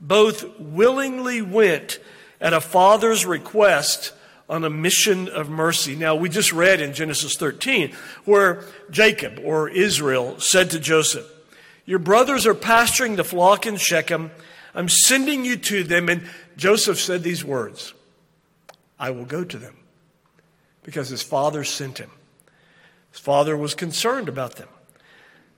Both 0.00 0.58
willingly 0.58 1.40
went 1.40 1.98
at 2.40 2.52
a 2.52 2.60
father's 2.60 3.24
request 3.24 4.12
on 4.48 4.64
a 4.64 4.70
mission 4.70 5.28
of 5.28 5.48
mercy. 5.48 5.96
Now, 5.96 6.14
we 6.14 6.28
just 6.28 6.52
read 6.52 6.80
in 6.80 6.92
Genesis 6.92 7.36
13 7.36 7.92
where 8.26 8.64
Jacob 8.90 9.40
or 9.42 9.68
Israel 9.70 10.38
said 10.38 10.70
to 10.70 10.78
Joseph, 10.78 11.26
Your 11.86 11.98
brothers 11.98 12.46
are 12.46 12.54
pasturing 12.54 13.16
the 13.16 13.24
flock 13.24 13.66
in 13.66 13.76
Shechem. 13.76 14.30
I'm 14.74 14.90
sending 14.90 15.46
you 15.46 15.56
to 15.56 15.82
them. 15.82 16.10
And 16.10 16.28
Joseph 16.58 17.00
said 17.00 17.22
these 17.22 17.44
words 17.44 17.94
I 18.98 19.10
will 19.10 19.24
go 19.24 19.44
to 19.44 19.58
them 19.58 19.76
because 20.82 21.08
his 21.08 21.22
father 21.22 21.64
sent 21.64 21.98
him. 21.98 22.10
His 23.10 23.20
father 23.20 23.56
was 23.56 23.74
concerned 23.74 24.28
about 24.28 24.56
them. 24.56 24.68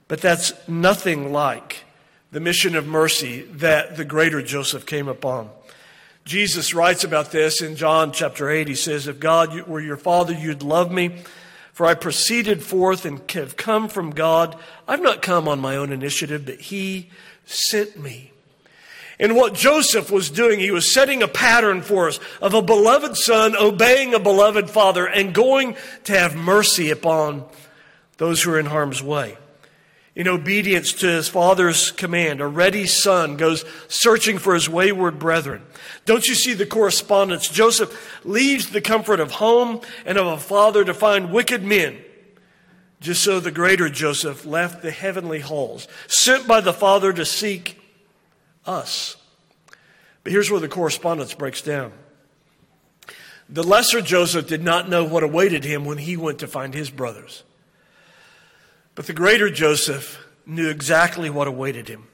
But 0.08 0.20
that's 0.20 0.52
nothing 0.66 1.32
like 1.32 1.84
the 2.32 2.40
mission 2.40 2.74
of 2.76 2.86
mercy 2.86 3.42
that 3.42 3.96
the 3.96 4.04
greater 4.04 4.42
Joseph 4.42 4.86
came 4.86 5.08
upon. 5.08 5.50
Jesus 6.24 6.74
writes 6.74 7.04
about 7.04 7.30
this 7.30 7.62
in 7.62 7.76
John 7.76 8.12
chapter 8.12 8.50
8. 8.50 8.68
He 8.68 8.74
says, 8.74 9.06
If 9.06 9.18
God 9.18 9.66
were 9.66 9.80
your 9.80 9.96
father, 9.96 10.32
you'd 10.32 10.62
love 10.62 10.92
me. 10.92 11.22
For 11.72 11.86
I 11.86 11.94
proceeded 11.94 12.62
forth 12.62 13.04
and 13.04 13.30
have 13.30 13.56
come 13.56 13.88
from 13.88 14.10
God. 14.10 14.56
I've 14.86 15.00
not 15.00 15.22
come 15.22 15.48
on 15.48 15.60
my 15.60 15.76
own 15.76 15.92
initiative, 15.92 16.44
but 16.44 16.60
He 16.60 17.08
sent 17.46 17.98
me. 17.98 18.32
And 19.20 19.34
what 19.34 19.54
Joseph 19.54 20.10
was 20.10 20.30
doing, 20.30 20.60
he 20.60 20.70
was 20.70 20.90
setting 20.90 21.22
a 21.22 21.28
pattern 21.28 21.82
for 21.82 22.08
us 22.08 22.20
of 22.40 22.54
a 22.54 22.62
beloved 22.62 23.16
son 23.16 23.56
obeying 23.56 24.14
a 24.14 24.20
beloved 24.20 24.70
father 24.70 25.06
and 25.06 25.34
going 25.34 25.76
to 26.04 26.18
have 26.18 26.36
mercy 26.36 26.90
upon 26.90 27.44
those 28.18 28.42
who 28.42 28.52
are 28.52 28.58
in 28.58 28.66
harm's 28.66 29.02
way 29.02 29.36
in 30.18 30.26
obedience 30.26 30.92
to 30.94 31.06
his 31.06 31.28
father's 31.28 31.92
command. 31.92 32.40
A 32.40 32.46
ready 32.46 32.86
son 32.86 33.36
goes 33.36 33.64
searching 33.86 34.36
for 34.36 34.52
his 34.52 34.68
wayward 34.68 35.20
brethren. 35.20 35.62
Don't 36.06 36.26
you 36.26 36.34
see 36.34 36.54
the 36.54 36.66
correspondence? 36.66 37.48
Joseph 37.48 38.26
leaves 38.26 38.70
the 38.70 38.80
comfort 38.80 39.20
of 39.20 39.30
home 39.30 39.80
and 40.04 40.18
of 40.18 40.26
a 40.26 40.36
father 40.36 40.84
to 40.84 40.92
find 40.92 41.32
wicked 41.32 41.62
men. 41.62 41.98
Just 43.00 43.22
so 43.22 43.38
the 43.38 43.52
greater 43.52 43.88
Joseph 43.88 44.44
left 44.44 44.82
the 44.82 44.90
heavenly 44.90 45.38
halls, 45.38 45.86
sent 46.08 46.48
by 46.48 46.60
the 46.60 46.72
Father 46.72 47.12
to 47.12 47.24
seek 47.24 47.77
us. 48.68 49.16
But 50.22 50.32
here's 50.32 50.50
where 50.50 50.60
the 50.60 50.68
correspondence 50.68 51.34
breaks 51.34 51.62
down. 51.62 51.92
The 53.48 53.62
lesser 53.62 54.02
Joseph 54.02 54.46
did 54.46 54.62
not 54.62 54.88
know 54.88 55.04
what 55.04 55.22
awaited 55.22 55.64
him 55.64 55.84
when 55.84 55.98
he 55.98 56.16
went 56.16 56.40
to 56.40 56.46
find 56.46 56.74
his 56.74 56.90
brothers. 56.90 57.44
But 58.94 59.06
the 59.06 59.14
greater 59.14 59.48
Joseph 59.48 60.22
knew 60.44 60.68
exactly 60.68 61.30
what 61.30 61.48
awaited 61.48 61.88
him. 61.88 62.08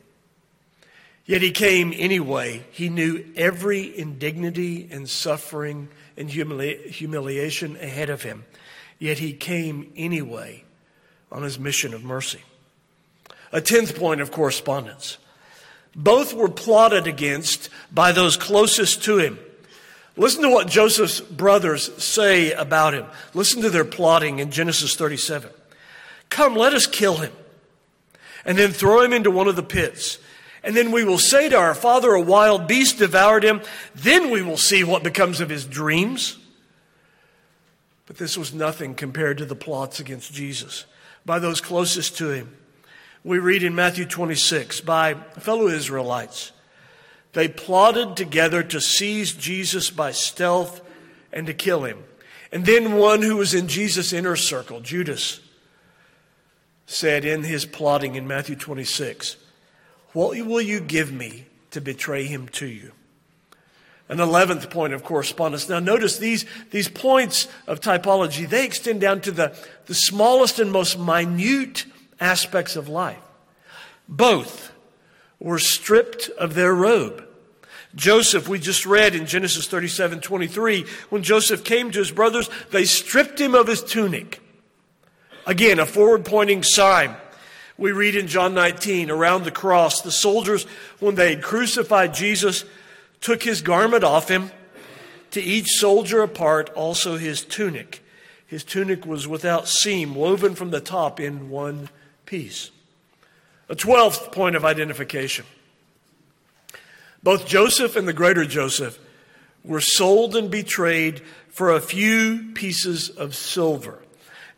Yet 1.27 1.43
he 1.43 1.51
came 1.51 1.93
anyway. 1.97 2.65
He 2.71 2.89
knew 2.89 3.25
every 3.35 3.97
indignity 3.99 4.89
and 4.91 5.09
suffering 5.09 5.89
and 6.17 6.29
humili- 6.29 6.87
humiliation 6.87 7.77
ahead 7.77 8.11
of 8.11 8.23
him. 8.23 8.45
Yet 8.99 9.19
he 9.19 9.33
came 9.33 9.93
anyway 9.97 10.65
on 11.33 11.43
his 11.43 11.59
mission 11.59 11.95
of 11.95 12.05
mercy. 12.05 12.43
A 13.51 13.61
tenth 13.61 13.99
point 13.99 14.21
of 14.21 14.31
correspondence. 14.31 15.19
Both 15.97 16.35
were 16.35 16.49
plotted 16.49 17.07
against 17.07 17.69
by 17.93 18.13
those 18.13 18.37
closest 18.37 19.05
to 19.05 19.19
him. 19.19 19.39
Listen 20.17 20.43
to 20.43 20.51
what 20.51 20.69
Joseph's 20.69 21.21
brothers 21.21 21.91
say 22.03 22.53
about 22.53 22.95
him. 22.95 23.07
Listen 23.33 23.63
to 23.63 23.71
their 23.71 23.85
plotting 23.85 24.39
in 24.39 24.51
Genesis 24.51 24.95
37. 24.95 25.51
Come, 26.31 26.57
let 26.57 26.73
us 26.73 26.87
kill 26.87 27.17
him, 27.17 27.33
and 28.45 28.57
then 28.57 28.71
throw 28.71 29.03
him 29.03 29.13
into 29.13 29.31
one 29.31 29.49
of 29.49 29.57
the 29.57 29.63
pits. 29.63 30.19
And 30.63 30.77
then 30.77 30.93
we 30.93 31.05
will 31.05 31.19
say 31.19 31.49
to 31.49 31.57
our 31.57 31.75
father, 31.75 32.13
a 32.13 32.21
wild 32.21 32.67
beast 32.67 32.99
devoured 32.99 33.45
him. 33.45 33.61
Then 33.95 34.31
we 34.31 34.41
will 34.41 34.57
see 34.57 34.83
what 34.83 35.03
becomes 35.03 35.41
of 35.41 35.51
his 35.51 35.67
dreams. 35.67 36.39
But 38.07 38.17
this 38.17 38.39
was 38.39 38.55
nothing 38.55 38.95
compared 38.95 39.39
to 39.39 39.45
the 39.45 39.55
plots 39.55 40.01
against 40.01 40.33
Jesus 40.33 40.87
by 41.27 41.39
those 41.39 41.61
closest 41.61 42.17
to 42.19 42.31
him. 42.31 42.57
We 43.25 43.39
read 43.39 43.63
in 43.63 43.75
Matthew 43.75 44.05
26 44.05 44.83
by 44.83 45.15
fellow 45.15 45.69
Israelites. 45.69 46.53
They 47.33 47.49
plotted 47.49 48.19
together 48.19 48.63
to 48.63 48.81
seize 48.83 49.33
Jesus 49.33 49.89
by 49.89 50.13
stealth 50.13 50.83
and 51.33 51.47
to 51.47 51.55
kill 51.55 51.85
him. 51.85 52.05
And 52.53 52.67
then 52.67 52.93
one 52.93 53.23
who 53.23 53.37
was 53.37 53.55
in 53.55 53.67
Jesus' 53.67 54.13
inner 54.13 54.37
circle, 54.37 54.81
Judas, 54.81 55.41
said 56.87 57.25
in 57.25 57.45
his 57.45 57.65
plotting 57.65 58.15
in 58.15 58.29
Matthew 58.29 58.57
26, 58.57 59.37
What 60.13 60.39
will 60.47 60.61
you 60.61 60.79
give 60.81 61.11
me 61.11 61.47
to 61.71 61.81
betray 61.81 62.27
him 62.27 62.47
to 62.49 62.67
you? 62.67 62.93
An 64.11 64.19
11th 64.19 64.69
point 64.69 64.93
of 64.93 65.03
correspondence. 65.03 65.67
Now 65.67 65.79
notice 65.79 66.19
these, 66.19 66.45
these 66.71 66.91
points 66.91 67.49
of 67.67 67.81
typology, 67.81 68.47
they 68.47 68.67
extend 68.67 69.01
down 69.01 69.23
to 69.23 69.33
the, 69.33 69.57
the 69.87 69.95
smallest 69.95 70.59
and 70.59 70.71
most 70.71 70.99
minute 70.99 71.87
aspects 72.21 72.77
of 72.77 72.89
life. 72.89 73.19
Both 74.09 74.73
were 75.39 75.59
stripped 75.59 76.29
of 76.31 76.55
their 76.55 76.75
robe. 76.75 77.27
Joseph, 77.95 78.49
we 78.49 78.59
just 78.59 78.87
read 78.87 79.15
in 79.15 79.27
Genesis 79.27 79.67
37 79.67 80.21
23, 80.21 80.85
when 81.11 81.23
Joseph 81.23 81.63
came 81.63 81.91
to 81.91 81.99
his 82.01 82.11
brothers, 82.11 82.51
they 82.71 82.85
stripped 82.85 83.41
him 83.41 83.55
of 83.55 83.69
his 83.69 83.83
tunic. 83.83 84.41
Again, 85.47 85.79
a 85.79 85.87
forward 85.87 86.25
pointing 86.25 86.63
sign. 86.63 87.15
We 87.77 87.93
read 87.93 88.17
in 88.17 88.27
John 88.27 88.55
19, 88.55 89.11
around 89.11 89.45
the 89.45 89.51
cross, 89.51 90.01
the 90.01 90.13
soldiers, 90.13 90.65
when 91.01 91.17
they 91.17 91.35
had 91.35 91.43
crucified 91.43 92.15
Jesus, 92.15 92.65
took 93.21 93.43
his 93.43 93.63
garment 93.63 94.05
off 94.05 94.29
him, 94.29 94.51
to 95.33 95.41
each 95.41 95.69
soldier 95.71 96.23
apart 96.23 96.71
also 96.71 97.17
his 97.17 97.43
tunic. 97.45 98.03
His 98.47 98.63
tunic 98.63 99.05
was 99.05 99.27
without 99.27 99.67
seam, 99.67 100.15
woven 100.15 100.55
from 100.55 100.71
the 100.71 100.81
top 100.81 101.19
in 101.19 101.51
one 101.51 101.89
piece. 102.27 102.71
A 103.69 103.75
twelfth 103.75 104.33
point 104.33 104.57
of 104.57 104.65
identification. 104.65 105.47
Both 107.23 107.47
Joseph 107.47 107.97
and 107.97 108.07
the 108.07 108.13
greater 108.13 108.45
Joseph 108.45 108.99
were 109.65 109.81
sold 109.81 110.37
and 110.37 110.51
betrayed 110.51 111.23
for 111.49 111.71
a 111.71 111.81
few 111.81 112.53
pieces 112.53 113.09
of 113.09 113.35
silver. 113.35 113.99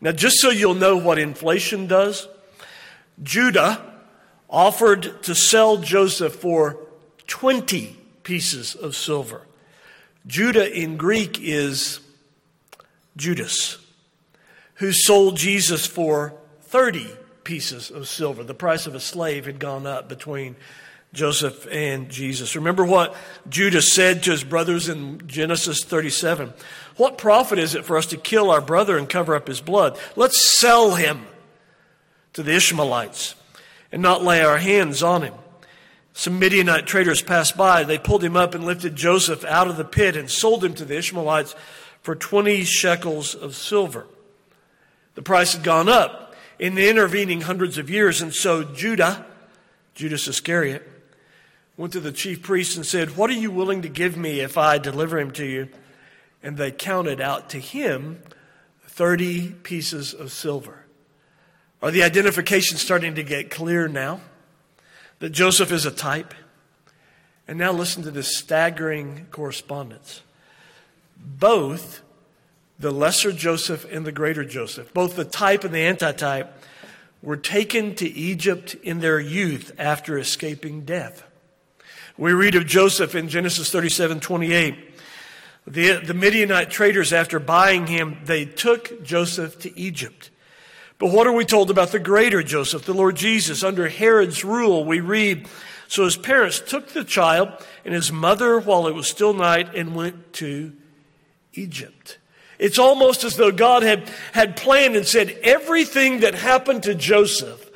Now, 0.01 0.11
just 0.11 0.39
so 0.39 0.49
you'll 0.49 0.75
know 0.75 0.97
what 0.97 1.17
inflation 1.17 1.87
does, 1.87 2.27
Judah 3.23 3.81
offered 4.49 5.23
to 5.23 5.33
sell 5.33 5.77
Joseph 5.77 6.35
for 6.35 6.77
20 7.27 7.97
pieces 8.23 8.75
of 8.75 8.95
silver. 8.95 9.41
Judah 10.25 10.69
in 10.71 10.97
Greek 10.97 11.39
is 11.41 12.01
Judas, 13.15 13.77
who 14.75 14.91
sold 14.91 15.37
Jesus 15.37 15.85
for 15.85 16.33
30 16.63 17.07
pieces 17.47 17.89
of 17.89 18.09
silver. 18.09 18.43
The 18.43 18.53
price 18.53 18.87
of 18.87 18.93
a 18.93 18.99
slave 18.99 19.45
had 19.45 19.57
gone 19.57 19.87
up 19.87 20.09
between 20.09 20.57
Joseph 21.13 21.65
and 21.71 22.09
Jesus. 22.09 22.57
Remember 22.57 22.83
what 22.83 23.15
Judas 23.47 23.91
said 23.91 24.21
to 24.23 24.31
his 24.31 24.43
brothers 24.43 24.89
in 24.89 25.25
Genesis 25.27 25.81
37. 25.85 26.53
What 26.97 27.17
profit 27.17 27.57
is 27.57 27.73
it 27.73 27.85
for 27.85 27.97
us 27.97 28.07
to 28.07 28.17
kill 28.17 28.51
our 28.51 28.59
brother 28.59 28.97
and 28.97 29.07
cover 29.07 29.33
up 29.33 29.47
his 29.47 29.61
blood? 29.61 29.97
Let's 30.17 30.45
sell 30.59 30.95
him 30.95 31.25
to 32.33 32.43
the 32.43 32.53
Ishmaelites 32.53 33.35
and 33.93 34.01
not 34.01 34.25
lay 34.25 34.41
our 34.41 34.57
hands 34.57 35.01
on 35.01 35.21
him. 35.21 35.33
Some 36.11 36.39
Midianite 36.39 36.85
traders 36.85 37.21
passed 37.21 37.55
by. 37.55 37.85
They 37.85 37.97
pulled 37.97 38.25
him 38.25 38.35
up 38.35 38.55
and 38.55 38.65
lifted 38.65 38.97
Joseph 38.97 39.45
out 39.45 39.69
of 39.69 39.77
the 39.77 39.85
pit 39.85 40.17
and 40.17 40.29
sold 40.29 40.65
him 40.65 40.73
to 40.73 40.83
the 40.83 40.97
Ishmaelites 40.97 41.55
for 42.01 42.13
20 42.13 42.65
shekels 42.65 43.35
of 43.35 43.55
silver. 43.55 44.05
The 45.15 45.21
price 45.21 45.53
had 45.53 45.63
gone 45.63 45.87
up 45.87 46.26
in 46.59 46.75
the 46.75 46.89
intervening 46.89 47.41
hundreds 47.41 47.77
of 47.77 47.89
years, 47.89 48.21
and 48.21 48.33
so 48.33 48.63
Judah, 48.63 49.25
Judas 49.95 50.27
Iscariot, 50.27 50.87
went 51.75 51.93
to 51.93 51.99
the 51.99 52.11
chief 52.11 52.41
priests 52.41 52.75
and 52.75 52.85
said, 52.85 53.15
What 53.15 53.29
are 53.29 53.33
you 53.33 53.51
willing 53.51 53.83
to 53.83 53.89
give 53.89 54.17
me 54.17 54.39
if 54.39 54.57
I 54.57 54.77
deliver 54.77 55.19
him 55.19 55.31
to 55.31 55.45
you? 55.45 55.69
And 56.41 56.57
they 56.57 56.71
counted 56.71 57.21
out 57.21 57.49
to 57.51 57.59
him 57.59 58.21
30 58.85 59.51
pieces 59.63 60.13
of 60.13 60.31
silver. 60.31 60.85
Are 61.81 61.91
the 61.91 62.03
identifications 62.03 62.81
starting 62.81 63.15
to 63.15 63.23
get 63.23 63.51
clear 63.51 63.87
now? 63.87 64.21
That 65.19 65.29
Joseph 65.29 65.71
is 65.71 65.85
a 65.85 65.91
type? 65.91 66.33
And 67.47 67.57
now 67.57 67.71
listen 67.71 68.03
to 68.03 68.11
this 68.11 68.37
staggering 68.37 69.27
correspondence. 69.31 70.21
Both 71.17 72.01
the 72.79 72.91
lesser 72.91 73.31
Joseph 73.31 73.85
and 73.91 74.05
the 74.05 74.11
greater 74.11 74.45
Joseph, 74.45 74.93
both 74.93 75.15
the 75.15 75.25
type 75.25 75.63
and 75.63 75.73
the 75.73 75.85
antitype, 75.85 76.63
were 77.21 77.37
taken 77.37 77.95
to 77.95 78.07
Egypt 78.07 78.75
in 78.83 78.99
their 78.99 79.19
youth 79.19 79.73
after 79.79 80.17
escaping 80.17 80.81
death. 80.81 81.23
We 82.17 82.33
read 82.33 82.55
of 82.55 82.65
Joseph 82.65 83.15
in 83.15 83.29
Genesis 83.29 83.71
37 83.71 84.19
28. 84.19 84.75
The, 85.67 85.97
the 85.97 86.13
Midianite 86.13 86.69
traders, 86.69 87.11
after 87.11 87.39
buying 87.39 87.87
him, 87.87 88.19
they 88.23 88.45
took 88.45 89.03
Joseph 89.03 89.59
to 89.59 89.77
Egypt. 89.77 90.29
But 90.97 91.11
what 91.11 91.27
are 91.27 91.33
we 91.33 91.45
told 91.45 91.69
about 91.69 91.91
the 91.91 91.99
greater 91.99 92.41
Joseph, 92.41 92.85
the 92.85 92.93
Lord 92.93 93.17
Jesus? 93.17 93.63
Under 93.63 93.87
Herod's 93.87 94.43
rule, 94.43 94.85
we 94.85 94.99
read, 94.99 95.47
So 95.87 96.05
his 96.05 96.17
parents 96.17 96.59
took 96.59 96.89
the 96.89 97.03
child 97.03 97.49
and 97.83 97.93
his 97.93 98.11
mother 98.11 98.59
while 98.59 98.87
it 98.87 98.95
was 98.95 99.07
still 99.09 99.33
night 99.33 99.75
and 99.75 99.93
went 99.93 100.33
to 100.33 100.73
Egypt. 101.53 102.17
It's 102.59 102.79
almost 102.79 103.23
as 103.23 103.35
though 103.35 103.51
God 103.51 103.83
had, 103.83 104.09
had 104.33 104.57
planned 104.57 104.95
and 104.95 105.05
said, 105.05 105.37
everything 105.43 106.21
that 106.21 106.33
happened 106.33 106.83
to 106.83 106.95
Joseph 106.95 107.69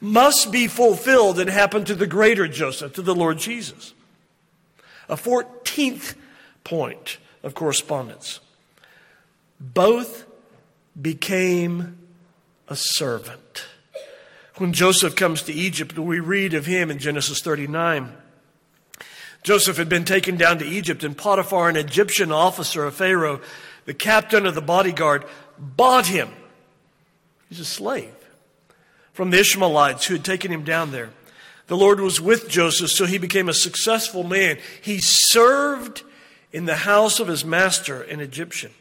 must 0.00 0.52
be 0.52 0.66
fulfilled 0.68 1.38
and 1.38 1.48
happen 1.48 1.84
to 1.84 1.94
the 1.94 2.06
greater 2.06 2.46
Joseph, 2.46 2.94
to 2.94 3.02
the 3.02 3.14
Lord 3.14 3.38
Jesus. 3.38 3.94
A 5.08 5.16
14th 5.16 6.14
point 6.64 7.18
of 7.42 7.54
correspondence. 7.54 8.40
Both 9.58 10.26
became 11.00 11.98
a 12.68 12.76
servant. 12.76 13.66
When 14.56 14.72
Joseph 14.72 15.16
comes 15.16 15.42
to 15.42 15.52
Egypt, 15.52 15.98
we 15.98 16.18
read 16.18 16.54
of 16.54 16.66
him 16.66 16.90
in 16.90 16.98
Genesis 16.98 17.40
39. 17.40 18.12
Joseph 19.42 19.76
had 19.76 19.88
been 19.88 20.04
taken 20.04 20.36
down 20.36 20.58
to 20.58 20.66
Egypt, 20.66 21.04
and 21.04 21.16
Potiphar, 21.16 21.68
an 21.68 21.76
Egyptian 21.76 22.32
officer 22.32 22.84
of 22.84 22.94
Pharaoh, 22.94 23.40
the 23.86 23.94
captain 23.94 24.44
of 24.44 24.54
the 24.54 24.60
bodyguard, 24.60 25.24
bought 25.58 26.06
him. 26.06 26.28
He's 27.48 27.60
a 27.60 27.64
slave 27.64 28.12
from 29.12 29.30
the 29.30 29.40
Ishmaelites 29.40 30.06
who 30.06 30.14
had 30.14 30.24
taken 30.24 30.52
him 30.52 30.62
down 30.62 30.92
there. 30.92 31.10
The 31.68 31.76
Lord 31.76 32.00
was 32.00 32.20
with 32.20 32.48
Joseph, 32.48 32.90
so 32.90 33.06
he 33.06 33.18
became 33.18 33.48
a 33.48 33.54
successful 33.54 34.22
man. 34.22 34.58
He 34.82 34.98
served 34.98 36.02
in 36.52 36.66
the 36.66 36.76
house 36.76 37.18
of 37.18 37.28
his 37.28 37.44
master, 37.44 38.02
an 38.02 38.20
Egyptian. 38.20 38.72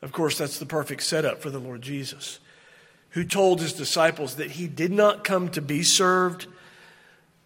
Of 0.00 0.12
course, 0.12 0.38
that's 0.38 0.58
the 0.58 0.66
perfect 0.66 1.02
setup 1.02 1.40
for 1.40 1.50
the 1.50 1.60
Lord 1.60 1.82
Jesus, 1.82 2.40
who 3.10 3.24
told 3.24 3.60
his 3.60 3.72
disciples 3.72 4.36
that 4.36 4.52
he 4.52 4.66
did 4.66 4.90
not 4.90 5.24
come 5.24 5.48
to 5.50 5.62
be 5.62 5.82
served, 5.82 6.46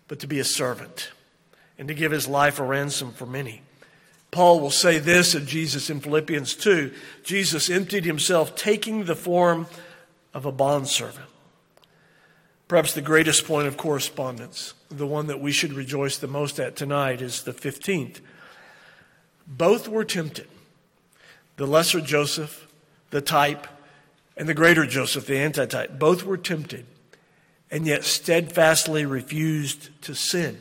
but 0.09 0.21
to 0.21 0.27
be 0.27 0.39
a 0.39 0.45
servant 0.45 1.11
and 1.79 1.89
to 1.89 1.95
give 1.95 2.13
his 2.13 2.27
life 2.27 2.59
a 2.59 2.65
ransom 2.65 3.13
for 3.13 3.27
many. 3.27 3.61
Paul 4.37 4.61
will 4.61 4.71
say 4.71 4.99
this 4.99 5.35
of 5.35 5.47
Jesus 5.47 5.89
in 5.89 6.01
Philippians 6.01 6.57
2 6.57 6.93
Jesus 7.25 7.71
emptied 7.71 8.05
himself, 8.05 8.55
taking 8.55 9.05
the 9.05 9.15
form 9.15 9.67
of 10.35 10.45
a 10.45 10.53
bondservant. 10.53 11.31
Perhaps 12.69 12.93
the 12.93 13.01
greatest 13.01 13.47
point 13.47 13.67
of 13.67 13.79
correspondence, 13.79 14.75
the 14.91 15.07
one 15.07 15.29
that 15.29 15.41
we 15.41 15.53
should 15.53 15.73
rejoice 15.73 16.19
the 16.19 16.27
most 16.27 16.61
at 16.61 16.77
tonight, 16.77 17.23
is 17.23 17.45
the 17.45 17.55
15th. 17.55 18.21
Both 19.47 19.89
were 19.89 20.05
tempted. 20.05 20.49
The 21.57 21.67
lesser 21.67 22.03
Joseph, 22.03 22.69
the 23.09 23.23
type, 23.23 23.67
and 24.37 24.47
the 24.47 24.53
greater 24.53 24.85
Joseph, 24.85 25.25
the 25.25 25.39
antitype, 25.39 25.99
both 25.99 26.25
were 26.25 26.37
tempted 26.37 26.85
and 27.71 27.87
yet 27.87 28.05
steadfastly 28.05 29.07
refused 29.07 29.89
to 30.03 30.15
sin. 30.15 30.59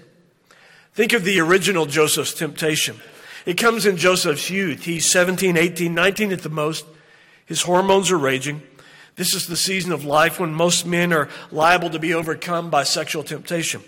Think 0.94 1.12
of 1.12 1.26
the 1.26 1.42
original 1.42 1.86
Joseph's 1.86 2.34
temptation. 2.34 3.02
It 3.46 3.58
comes 3.58 3.86
in 3.86 3.98
Joseph's 3.98 4.50
youth. 4.50 4.84
He's 4.84 5.06
17, 5.06 5.56
18, 5.56 5.94
19 5.94 6.32
at 6.32 6.42
the 6.42 6.50
most. 6.50 6.86
His 7.46 7.62
hormones 7.62 8.12
are 8.12 8.18
raging. 8.18 8.64
This 9.16 9.34
is 9.34 9.48
the 9.48 9.56
season 9.56 9.92
of 9.92 10.04
life 10.04 10.40
when 10.40 10.54
most 10.54 10.86
men 10.86 11.14
are 11.14 11.30
liable 11.52 11.90
to 11.92 12.00
be 12.00 12.14
overcome 12.14 12.70
by 12.70 12.84
sexual 12.84 13.24
temptation. 13.24 13.82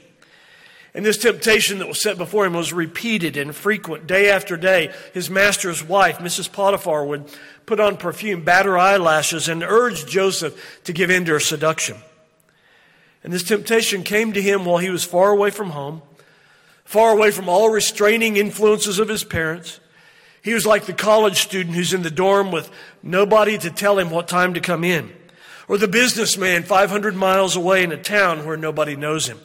And 0.94 1.06
this 1.06 1.18
temptation 1.18 1.80
that 1.80 1.88
was 1.88 2.02
set 2.02 2.18
before 2.18 2.46
him 2.46 2.54
was 2.54 2.74
repeated 2.74 3.36
and 3.38 3.54
frequent 3.54 4.08
day 4.08 4.30
after 4.30 4.58
day. 4.58 4.92
His 5.14 5.30
master's 5.30 5.84
wife, 5.84 6.20
Mrs. 6.20 6.52
Potiphar, 6.52 7.06
would 7.06 7.30
put 7.66 7.80
on 7.80 7.98
perfume, 7.98 8.44
bat 8.44 8.66
her 8.66 8.78
eyelashes, 8.78 9.50
and 9.50 9.64
urge 9.64 10.06
Joseph 10.08 10.82
to 10.86 10.94
give 10.94 11.12
in 11.12 11.26
to 11.26 11.34
her 11.34 11.40
seduction. 11.40 11.98
And 13.24 13.34
this 13.34 13.44
temptation 13.44 14.04
came 14.04 14.34
to 14.34 14.42
him 14.42 14.66
while 14.66 14.78
he 14.78 14.90
was 14.90 15.04
far 15.04 15.32
away 15.32 15.50
from 15.50 15.72
home, 15.72 16.02
far 16.88 17.12
away 17.12 17.32
from 17.32 17.50
all 17.50 17.70
restraining 17.70 18.38
influences 18.38 18.98
of 18.98 19.10
his 19.10 19.26
parents. 19.26 19.82
He 20.42 20.54
was 20.54 20.66
like 20.66 20.86
the 20.86 20.94
college 20.94 21.42
student 21.42 21.76
who's 21.76 21.94
in 21.94 22.02
the 22.02 22.10
dorm 22.10 22.50
with 22.50 22.72
nobody 23.04 23.58
to 23.58 23.70
tell 23.70 24.00
him 24.00 24.10
what 24.10 24.30
time 24.30 24.54
to 24.54 24.62
come 24.62 24.86
in, 24.86 25.14
or 25.68 25.78
the 25.78 25.90
businessman 25.90 26.64
500 26.64 27.14
miles 27.14 27.58
away 27.58 27.84
in 27.84 27.92
a 27.92 28.02
town 28.02 28.46
where 28.46 28.56
nobody 28.56 28.96
knows 28.96 29.28
him. 29.28 29.38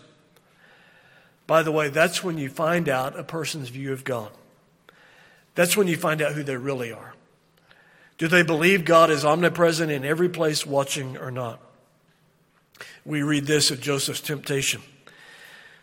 By 1.48 1.64
the 1.64 1.72
way, 1.72 1.88
that's 1.88 2.22
when 2.22 2.38
you 2.38 2.48
find 2.48 2.88
out 2.88 3.18
a 3.18 3.24
person's 3.24 3.70
view 3.70 3.92
of 3.92 4.05
God. 4.05 4.31
That's 5.57 5.76
when 5.76 5.88
you 5.88 5.96
find 5.96 6.22
out 6.22 6.35
who 6.35 6.44
they 6.44 6.57
really 6.57 6.92
are. 6.92 7.12
Do 8.18 8.28
they 8.28 8.44
believe 8.44 8.85
God 8.85 9.11
is 9.11 9.24
omnipresent 9.24 9.90
in 9.90 10.05
every 10.05 10.28
place, 10.28 10.64
watching 10.64 11.16
or 11.16 11.33
not? 11.33 11.61
We 13.05 13.22
read 13.24 13.46
this 13.46 13.72
of 13.72 13.81
Joseph's 13.81 14.20
temptation. 14.20 14.81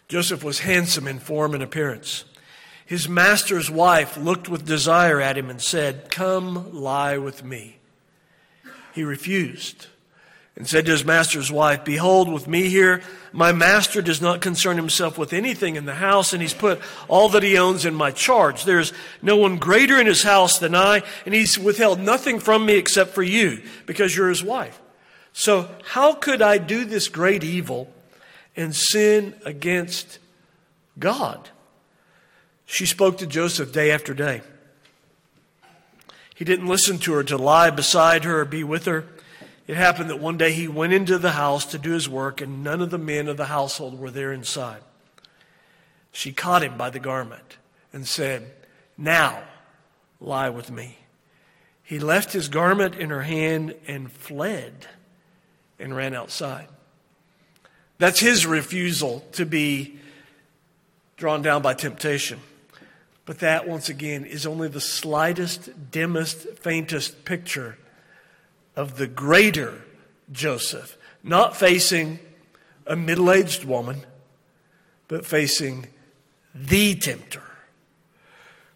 Joseph 0.09 0.43
was 0.43 0.59
handsome 0.59 1.07
in 1.07 1.19
form 1.19 1.53
and 1.53 1.61
appearance. 1.61 2.25
His 2.83 3.07
master's 3.07 3.69
wife 3.69 4.17
looked 4.17 4.49
with 4.49 4.65
desire 4.65 5.21
at 5.21 5.37
him 5.37 5.51
and 5.51 5.61
said, 5.61 6.09
Come 6.09 6.73
lie 6.73 7.19
with 7.19 7.43
me. 7.43 7.77
He 8.95 9.03
refused 9.03 9.85
and 10.55 10.67
said 10.67 10.87
to 10.87 10.91
his 10.91 11.05
master's 11.05 11.51
wife, 11.51 11.85
Behold, 11.85 12.27
with 12.27 12.47
me 12.47 12.67
here, 12.67 13.03
my 13.31 13.51
master 13.51 14.01
does 14.01 14.19
not 14.19 14.41
concern 14.41 14.77
himself 14.77 15.15
with 15.15 15.31
anything 15.31 15.75
in 15.75 15.85
the 15.85 15.93
house, 15.93 16.33
and 16.33 16.41
he's 16.41 16.55
put 16.55 16.81
all 17.07 17.29
that 17.29 17.43
he 17.43 17.59
owns 17.59 17.85
in 17.85 17.93
my 17.93 18.09
charge. 18.09 18.65
There's 18.65 18.91
no 19.21 19.37
one 19.37 19.57
greater 19.57 20.01
in 20.01 20.07
his 20.07 20.23
house 20.23 20.57
than 20.57 20.73
I, 20.73 21.03
and 21.27 21.35
he's 21.35 21.59
withheld 21.59 21.99
nothing 21.99 22.39
from 22.39 22.65
me 22.65 22.73
except 22.77 23.11
for 23.11 23.23
you, 23.23 23.61
because 23.85 24.17
you're 24.17 24.29
his 24.29 24.43
wife. 24.43 24.81
So, 25.31 25.69
how 25.83 26.13
could 26.13 26.41
I 26.41 26.57
do 26.57 26.83
this 26.83 27.07
great 27.07 27.43
evil 27.43 27.93
and 28.55 28.75
sin 28.75 29.35
against 29.45 30.19
God? 30.97 31.49
She 32.65 32.85
spoke 32.85 33.17
to 33.17 33.25
Joseph 33.25 33.71
day 33.71 33.91
after 33.91 34.13
day. 34.13 34.41
He 36.35 36.45
didn't 36.45 36.67
listen 36.67 36.99
to 36.99 37.13
her 37.13 37.23
to 37.25 37.37
lie 37.37 37.69
beside 37.69 38.23
her 38.23 38.41
or 38.41 38.45
be 38.45 38.63
with 38.63 38.85
her. 38.85 39.05
It 39.67 39.75
happened 39.75 40.09
that 40.09 40.19
one 40.19 40.37
day 40.37 40.53
he 40.53 40.67
went 40.67 40.93
into 40.93 41.17
the 41.17 41.31
house 41.31 41.65
to 41.65 41.77
do 41.77 41.91
his 41.91 42.07
work, 42.07 42.41
and 42.41 42.63
none 42.63 42.81
of 42.81 42.89
the 42.91 42.97
men 42.97 43.27
of 43.27 43.37
the 43.37 43.45
household 43.45 43.99
were 43.99 44.09
there 44.09 44.31
inside. 44.31 44.81
She 46.11 46.31
caught 46.31 46.63
him 46.63 46.77
by 46.77 46.89
the 46.89 46.99
garment 46.99 47.57
and 47.91 48.07
said, 48.07 48.51
Now 48.97 49.43
lie 50.19 50.49
with 50.49 50.71
me. 50.71 50.97
He 51.83 51.99
left 51.99 52.33
his 52.33 52.49
garment 52.49 52.95
in 52.95 53.09
her 53.09 53.23
hand 53.23 53.75
and 53.87 54.11
fled 54.11 54.87
and 55.79 55.95
ran 55.95 56.13
outside. 56.13 56.67
That's 57.99 58.19
his 58.19 58.45
refusal 58.45 59.23
to 59.33 59.45
be 59.45 59.99
drawn 61.17 61.41
down 61.41 61.61
by 61.61 61.73
temptation. 61.75 62.39
But 63.25 63.39
that, 63.39 63.67
once 63.67 63.89
again, 63.89 64.25
is 64.25 64.47
only 64.47 64.69
the 64.69 64.81
slightest, 64.81 65.91
dimmest, 65.91 66.47
faintest 66.57 67.25
picture 67.25 67.77
of 68.75 68.97
the 68.97 69.05
greater 69.05 69.81
Joseph, 70.31 70.97
not 71.21 71.55
facing 71.55 72.19
a 72.87 72.95
middle 72.95 73.31
aged 73.31 73.65
woman, 73.65 74.05
but 75.07 75.25
facing 75.25 75.87
the 76.55 76.95
tempter. 76.95 77.43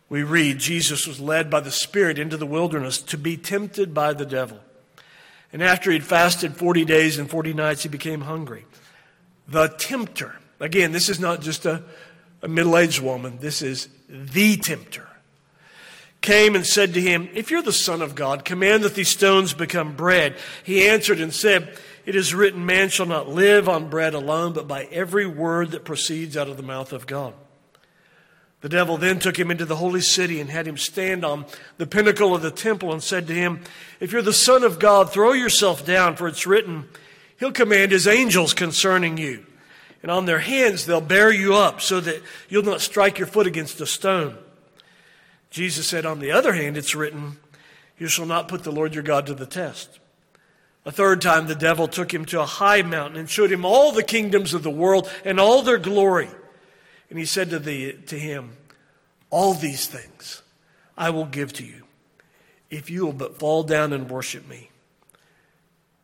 We 0.10 0.22
read 0.22 0.60
Jesus 0.60 1.08
was 1.08 1.20
led 1.20 1.50
by 1.50 1.62
the 1.62 1.72
Spirit 1.72 2.20
into 2.20 2.38
the 2.38 2.46
wilderness 2.46 3.02
to 3.04 3.18
be 3.18 3.38
tempted 3.38 3.94
by 3.94 4.14
the 4.14 4.26
devil. 4.26 4.60
And 5.52 5.64
after 5.64 5.92
he'd 5.92 6.04
fasted 6.04 6.56
40 6.56 6.86
days 6.86 7.18
and 7.18 7.30
40 7.30 7.54
nights, 7.54 7.84
he 7.84 7.90
became 7.90 8.22
hungry. 8.22 8.66
The 9.48 9.68
tempter. 9.68 10.36
Again, 10.60 10.92
this 10.92 11.10
is 11.10 11.20
not 11.20 11.42
just 11.42 11.66
a, 11.66 11.84
a 12.42 12.48
middle 12.48 12.78
aged 12.78 13.02
woman, 13.02 13.38
this 13.40 13.62
is 13.62 13.90
the 14.08 14.58
tempter 14.58 15.08
came 16.24 16.56
and 16.56 16.66
said 16.66 16.96
to 16.96 17.02
him, 17.02 17.30
If 17.36 17.52
you're 17.52 17.62
the 17.62 17.72
Son 17.72 18.02
of 18.02 18.16
God, 18.16 18.44
command 18.44 18.84
that 18.84 18.96
these 18.96 19.10
stones 19.10 19.54
become 19.54 19.96
bread. 19.96 20.36
He 20.64 20.88
answered 20.88 21.20
and 21.20 21.32
said, 21.32 21.78
It 22.08 22.16
is 22.16 22.34
written, 22.34 22.66
Man 22.66 22.90
shall 22.90 23.06
not 23.06 23.30
live 23.30 23.70
on 23.70 23.90
bread 23.90 24.16
alone, 24.16 24.54
but 24.54 24.68
by 24.68 24.86
every 24.86 25.28
word 25.28 25.72
that 25.72 25.86
proceeds 25.86 26.36
out 26.36 26.50
of 26.50 26.58
the 26.58 26.64
mouth 26.64 26.92
of 26.92 27.06
God. 27.06 27.36
The 28.62 28.70
devil 28.70 28.98
then 28.98 29.20
took 29.20 29.38
him 29.38 29.52
into 29.52 29.66
the 29.66 29.76
holy 29.76 30.00
city 30.00 30.40
and 30.40 30.50
had 30.50 30.66
him 30.66 30.78
stand 30.78 31.26
on 31.26 31.46
the 31.78 31.86
pinnacle 31.86 32.34
of 32.34 32.42
the 32.42 32.50
temple 32.50 32.94
and 32.94 33.04
said 33.04 33.28
to 33.28 33.34
him, 33.34 33.60
If 34.00 34.14
you're 34.14 34.22
the 34.22 34.34
Son 34.34 34.64
of 34.64 34.80
God, 34.80 35.12
throw 35.12 35.34
yourself 35.34 35.86
down, 35.86 36.16
for 36.16 36.30
it's 36.30 36.48
written, 36.48 36.88
He'll 37.44 37.52
command 37.52 37.92
His 37.92 38.08
angels 38.08 38.54
concerning 38.54 39.18
you. 39.18 39.46
And 40.02 40.10
on 40.10 40.26
their 40.26 40.40
hands 40.40 40.86
they'll 40.86 41.02
bear 41.02 41.30
you 41.30 41.56
up 41.56 41.82
so 41.82 42.00
that 42.00 42.24
you'll 42.48 42.64
not 42.64 42.80
strike 42.80 43.18
your 43.18 43.28
foot 43.28 43.48
against 43.48 43.82
a 43.82 43.86
stone. 43.86 44.38
Jesus 45.50 45.86
said, 45.86 46.06
on 46.06 46.20
the 46.20 46.32
other 46.32 46.54
hand, 46.54 46.78
it's 46.78 46.96
written, 46.96 47.40
You 47.98 48.08
shall 48.08 48.26
not 48.26 48.48
put 48.48 48.64
the 48.64 48.72
Lord 48.72 48.94
your 48.94 49.04
God 49.04 49.26
to 49.26 49.34
the 49.34 49.46
test. 49.46 50.00
A 50.86 50.92
third 50.92 51.22
time, 51.22 51.48
the 51.48 51.54
devil 51.54 51.90
took 51.90 52.14
him 52.14 52.24
to 52.28 52.40
a 52.40 52.46
high 52.46 52.82
mountain 52.82 53.20
and 53.20 53.30
showed 53.30 53.52
him 53.52 53.66
all 53.66 53.92
the 53.92 54.04
kingdoms 54.04 54.54
of 54.54 54.64
the 54.64 54.70
world 54.70 55.12
and 55.26 55.38
all 55.38 55.64
their 55.64 55.78
glory. 55.78 56.30
And 57.10 57.20
he 57.20 57.26
said 57.26 57.50
to, 57.50 57.60
the, 57.60 57.92
to 58.08 58.18
him, 58.18 58.56
All 59.30 59.54
these 59.54 59.86
things 59.86 60.44
I 60.98 61.10
will 61.10 61.26
give 61.26 61.52
to 61.54 61.66
you 61.66 61.84
if 62.70 62.90
you 62.90 63.06
will 63.06 63.12
but 63.12 63.38
fall 63.38 63.64
down 63.64 63.92
and 63.92 64.10
worship 64.10 64.48
me. 64.48 64.70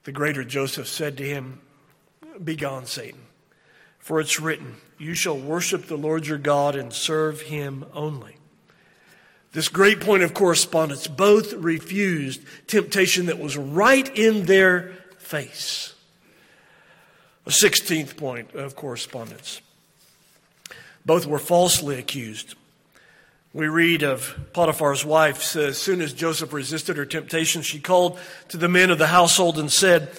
The 0.10 0.14
greater 0.14 0.44
Joseph 0.44 0.88
said 0.88 1.18
to 1.18 1.24
him, 1.24 1.62
Begone, 2.44 2.88
Satan, 2.88 3.20
for 4.00 4.20
it's 4.20 4.40
written, 4.40 4.78
You 4.98 5.14
shall 5.14 5.38
worship 5.38 5.86
the 5.86 6.00
Lord 6.00 6.26
your 6.26 6.40
God 6.40 6.76
and 6.76 6.92
serve 6.92 7.42
him 7.42 7.86
only. 7.94 8.38
This 9.52 9.70
great 9.70 10.02
point 10.02 10.24
of 10.24 10.34
correspondence. 10.34 11.06
Both 11.06 11.54
refused 11.54 12.42
temptation 12.66 13.28
that 13.28 13.38
was 13.38 13.56
right 13.56 14.10
in 14.18 14.48
their 14.48 14.94
face. 15.20 15.94
A 17.46 17.52
16th 17.52 18.18
point 18.18 18.56
of 18.56 18.76
correspondence. 18.76 19.62
Both 21.06 21.28
were 21.28 21.38
falsely 21.38 22.00
accused. 22.00 22.56
We 23.52 23.68
read 23.68 24.04
of 24.04 24.38
Potiphar's 24.54 25.04
wife, 25.04 25.56
uh, 25.56 25.62
as 25.62 25.78
soon 25.80 26.02
as 26.02 26.14
Joseph 26.14 26.54
resisted 26.54 26.98
her 26.98 27.06
temptation, 27.06 27.64
she 27.64 27.80
called 27.80 28.20
to 28.50 28.58
the 28.58 28.68
men 28.68 28.92
of 28.92 29.00
the 29.00 29.08
household 29.08 29.58
and 29.58 29.72
said, 29.72 30.12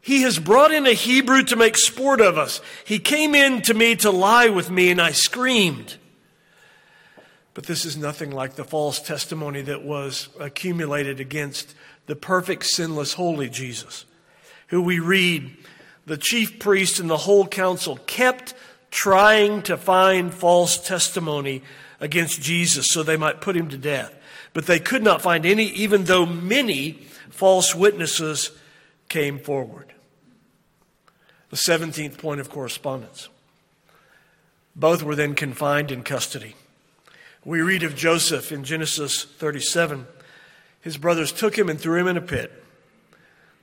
He 0.00 0.22
has 0.22 0.40
brought 0.40 0.72
in 0.72 0.84
a 0.84 0.92
Hebrew 0.92 1.44
to 1.44 1.54
make 1.54 1.76
sport 1.76 2.20
of 2.20 2.36
us. 2.36 2.60
He 2.84 2.98
came 2.98 3.36
in 3.36 3.62
to 3.62 3.74
me 3.74 3.94
to 3.96 4.10
lie 4.10 4.48
with 4.48 4.68
me, 4.68 4.90
and 4.90 5.00
I 5.00 5.12
screamed. 5.12 5.96
But 7.54 7.66
this 7.66 7.84
is 7.84 7.96
nothing 7.96 8.32
like 8.32 8.54
the 8.54 8.64
false 8.64 9.00
testimony 9.00 9.62
that 9.62 9.84
was 9.84 10.28
accumulated 10.40 11.20
against 11.20 11.74
the 12.06 12.16
perfect, 12.16 12.64
sinless, 12.64 13.12
holy 13.12 13.48
Jesus, 13.48 14.06
who 14.68 14.82
we 14.82 14.98
read 14.98 15.56
the 16.06 16.16
chief 16.16 16.58
priest 16.58 16.98
and 16.98 17.08
the 17.08 17.16
whole 17.16 17.46
council 17.46 17.96
kept 18.06 18.54
trying 18.90 19.62
to 19.62 19.76
find 19.76 20.34
false 20.34 20.78
testimony 20.78 21.62
against 22.00 22.40
Jesus 22.40 22.88
so 22.88 23.02
they 23.02 23.16
might 23.16 23.40
put 23.40 23.56
him 23.56 23.68
to 23.68 23.78
death. 23.78 24.14
But 24.52 24.66
they 24.66 24.80
could 24.80 25.02
not 25.02 25.22
find 25.22 25.46
any, 25.46 25.66
even 25.66 26.04
though 26.04 26.26
many 26.26 26.92
false 27.30 27.74
witnesses 27.74 28.50
came 29.08 29.38
forward. 29.38 29.92
The 31.50 31.56
17th 31.56 32.18
point 32.18 32.40
of 32.40 32.50
correspondence. 32.50 33.28
Both 34.74 35.02
were 35.02 35.16
then 35.16 35.34
confined 35.34 35.90
in 35.90 36.02
custody. 36.02 36.54
We 37.44 37.60
read 37.60 37.82
of 37.82 37.96
Joseph 37.96 38.52
in 38.52 38.64
Genesis 38.64 39.24
37. 39.24 40.06
His 40.80 40.96
brothers 40.96 41.32
took 41.32 41.58
him 41.58 41.68
and 41.68 41.80
threw 41.80 42.00
him 42.00 42.08
in 42.08 42.16
a 42.16 42.22
pit. 42.22 42.52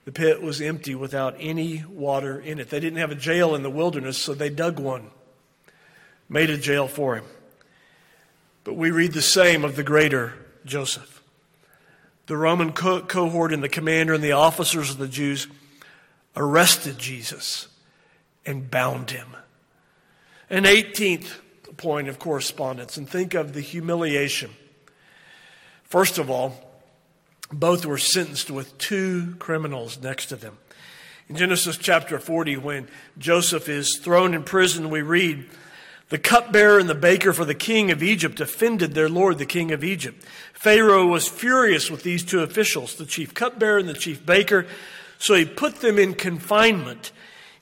The 0.05 0.11
pit 0.11 0.41
was 0.41 0.61
empty 0.61 0.95
without 0.95 1.35
any 1.39 1.83
water 1.87 2.39
in 2.39 2.59
it. 2.59 2.69
They 2.69 2.79
didn't 2.79 2.99
have 2.99 3.11
a 3.11 3.15
jail 3.15 3.55
in 3.55 3.63
the 3.63 3.69
wilderness, 3.69 4.17
so 4.17 4.33
they 4.33 4.49
dug 4.49 4.79
one, 4.79 5.11
made 6.29 6.49
a 6.49 6.57
jail 6.57 6.87
for 6.87 7.15
him. 7.15 7.25
But 8.67 8.75
we 8.75 8.91
read 8.91 9.13
the 9.13 9.21
same 9.21 9.63
of 9.63 9.77
the 9.77 9.83
greater 9.83 10.33
Joseph. 10.65 11.23
The 12.25 12.35
Roman 12.35 12.73
co- 12.73 12.99
cohort 12.99 13.53
and 13.53 13.63
the 13.63 13.69
commander 13.69 14.13
and 14.13 14.21
the 14.21 14.33
officers 14.33 14.89
of 14.89 14.97
the 14.97 15.07
Jews 15.07 15.47
arrested 16.35 16.97
Jesus 16.97 17.69
and 18.45 18.69
bound 18.69 19.11
him. 19.11 19.37
An 20.49 20.65
18th 20.65 21.35
point 21.77 22.09
of 22.09 22.19
correspondence 22.19 22.97
and 22.97 23.09
think 23.09 23.33
of 23.35 23.53
the 23.53 23.61
humiliation. 23.61 24.51
First 25.85 26.17
of 26.17 26.29
all, 26.29 26.81
both 27.49 27.85
were 27.85 27.97
sentenced 27.97 28.51
with 28.51 28.77
two 28.77 29.37
criminals 29.39 29.97
next 30.01 30.25
to 30.25 30.35
them. 30.35 30.57
In 31.29 31.37
Genesis 31.37 31.77
chapter 31.77 32.19
40, 32.19 32.57
when 32.57 32.89
Joseph 33.17 33.69
is 33.69 33.95
thrown 33.95 34.33
in 34.33 34.43
prison, 34.43 34.89
we 34.89 35.03
read, 35.03 35.45
The 36.09 36.17
cupbearer 36.17 36.79
and 36.79 36.89
the 36.89 36.95
baker 36.95 37.33
for 37.33 37.43
the 37.43 37.55
king 37.55 37.91
of 37.91 38.01
Egypt 38.01 38.39
offended 38.39 38.93
their 38.93 39.09
lord, 39.09 39.37
the 39.37 39.45
king 39.45 39.71
of 39.71 39.83
Egypt. 39.83 40.23
Pharaoh 40.53 41.05
was 41.05 41.27
furious 41.27 41.91
with 41.91 42.03
these 42.03 42.23
two 42.23 42.39
officials, 42.41 42.95
the 42.95 43.05
chief 43.05 43.33
cupbearer 43.33 43.77
and 43.77 43.89
the 43.89 43.93
chief 43.93 44.25
baker, 44.25 44.65
so 45.19 45.33
he 45.33 45.45
put 45.45 45.81
them 45.81 45.99
in 45.99 46.13
confinement 46.13 47.11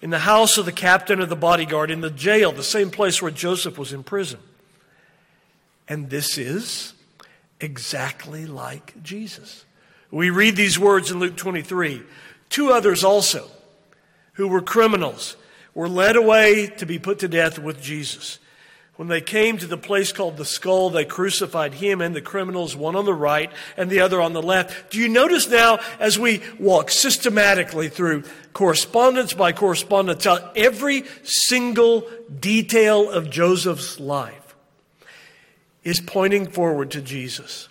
in 0.01 0.12
the 0.12 0.19
house 0.19 0.58
of 0.58 0.65
the 0.65 0.71
captain 0.71 1.19
of 1.19 1.29
the 1.29 1.36
bodyguard, 1.36 1.89
in 1.89 2.01
the 2.01 2.12
jail, 2.12 2.51
the 2.51 2.63
same 2.63 2.91
place 2.91 3.21
where 3.21 3.31
Joseph 3.31 3.77
was 3.77 3.93
in 3.93 4.03
prison. 4.03 4.39
And 5.88 6.10
this 6.10 6.38
is 6.38 6.93
exactly 7.60 8.45
like 8.45 9.01
Jesus. 9.01 9.65
We 10.12 10.29
read 10.29 10.55
these 10.55 10.77
words 10.77 11.10
in 11.10 11.19
Luke 11.19 11.36
23. 11.36 12.03
Two 12.49 12.71
others 12.71 13.03
also, 13.03 13.49
who 14.34 14.47
were 14.47 14.62
criminals, 14.62 15.36
were 15.76 15.90
led 15.90 16.16
away 16.16 16.68
to 16.68 16.86
be 16.86 16.98
put 16.98 17.20
to 17.20 17.28
death 17.28 17.60
with 17.60 17.82
Jesus. 17.82 18.40
When 18.96 19.10
they 19.10 19.20
came 19.20 19.58
to 19.58 19.68
the 19.68 19.78
place 19.78 20.14
called 20.14 20.38
the 20.38 20.46
skull, 20.46 20.90
they 20.90 21.04
crucified 21.04 21.74
him 21.74 22.00
and 22.00 22.16
the 22.16 22.22
criminals, 22.22 22.78
one 22.78 22.96
on 22.96 23.04
the 23.04 23.14
right 23.14 23.52
and 23.76 23.90
the 23.90 24.00
other 24.00 24.22
on 24.22 24.32
the 24.32 24.42
left. 24.42 24.90
Do 24.92 25.00
you 25.00 25.10
notice 25.10 25.50
now, 25.50 25.80
as 26.00 26.18
we 26.18 26.42
walk 26.58 26.90
systematically 26.90 27.90
through 27.90 28.24
correspondence 28.54 29.34
by 29.34 29.52
correspondence, 29.52 30.26
every 30.56 31.04
single 31.24 32.08
detail 32.40 33.12
of 33.12 33.30
Joseph's 33.30 34.00
life 34.00 34.56
is 35.84 36.00
pointing 36.00 36.48
forward 36.48 36.92
to 36.92 37.02
Jesus? 37.02 37.68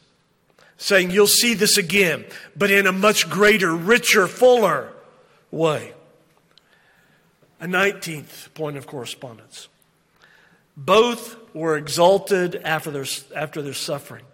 Saying, 0.77 1.11
You'll 1.11 1.27
see 1.27 1.55
this 1.55 1.79
again, 1.79 2.27
but 2.55 2.71
in 2.71 2.87
a 2.87 2.93
much 2.93 3.31
greater, 3.31 3.75
richer, 3.75 4.27
fuller 4.27 4.93
way. 5.51 5.94
A 7.65 7.67
19th 7.67 8.53
point 8.53 8.77
of 8.77 8.87
correspondence. 8.87 9.69
Both 10.77 11.39
were 11.55 11.79
exalted 11.79 12.57
after 12.57 12.91
their, 12.91 13.07
after 13.35 13.63
their 13.63 13.73
suffering. 13.73 14.27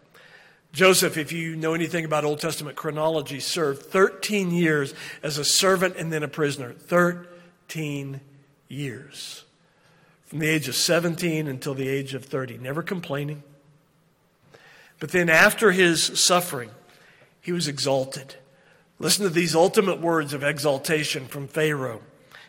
Joseph, 0.73 1.17
if 1.17 1.31
you 1.31 1.55
know 1.55 1.75
anything 1.75 2.05
about 2.05 2.25
Old 2.25 2.41
Testament 2.41 2.77
chronology, 2.77 3.39
served 3.39 3.83
13 3.83 4.51
years 4.51 4.95
as 5.23 5.39
a 5.39 5.45
servant 5.45 5.95
and 5.95 6.13
then 6.13 6.25
a 6.25 6.29
prisoner. 6.29 6.73
13 6.73 8.21
years. 8.67 9.45
From 10.25 10.41
the 10.41 10.49
age 10.49 10.67
of 10.67 10.75
17 10.75 11.47
until 11.47 11.75
the 11.75 11.89
age 11.89 12.15
of 12.15 12.25
30. 12.25 12.59
Never 12.59 12.83
complaining. 12.83 13.45
But 14.99 15.13
then 15.13 15.31
after 15.31 15.71
his 15.71 16.03
suffering, 16.03 16.71
he 17.41 17.53
was 17.53 17.69
exalted. 17.69 18.35
Listen 18.99 19.23
to 19.23 19.31
these 19.31 19.55
ultimate 19.55 20.01
words 20.01 20.35
of 20.35 20.43
exaltation 20.43 21.27
from 21.27 21.47
Pharaoh 21.47 22.03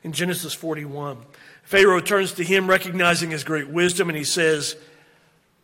in 0.03 0.11
Genesis 0.11 0.53
41. 0.53 1.17
Pharaoh 1.63 2.01
turns 2.01 2.33
to 2.33 2.43
him, 2.43 2.69
recognizing 2.69 3.31
his 3.31 3.43
great 3.43 3.69
wisdom, 3.69 4.09
and 4.09 4.17
he 4.17 4.23
says, 4.23 4.75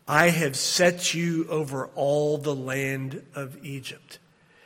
I 0.07 0.29
have 0.29 0.55
set 0.55 1.13
you 1.13 1.47
over 1.49 1.87
all 1.95 2.37
the 2.37 2.55
land 2.55 3.25
of 3.35 3.63
Egypt. 3.65 4.19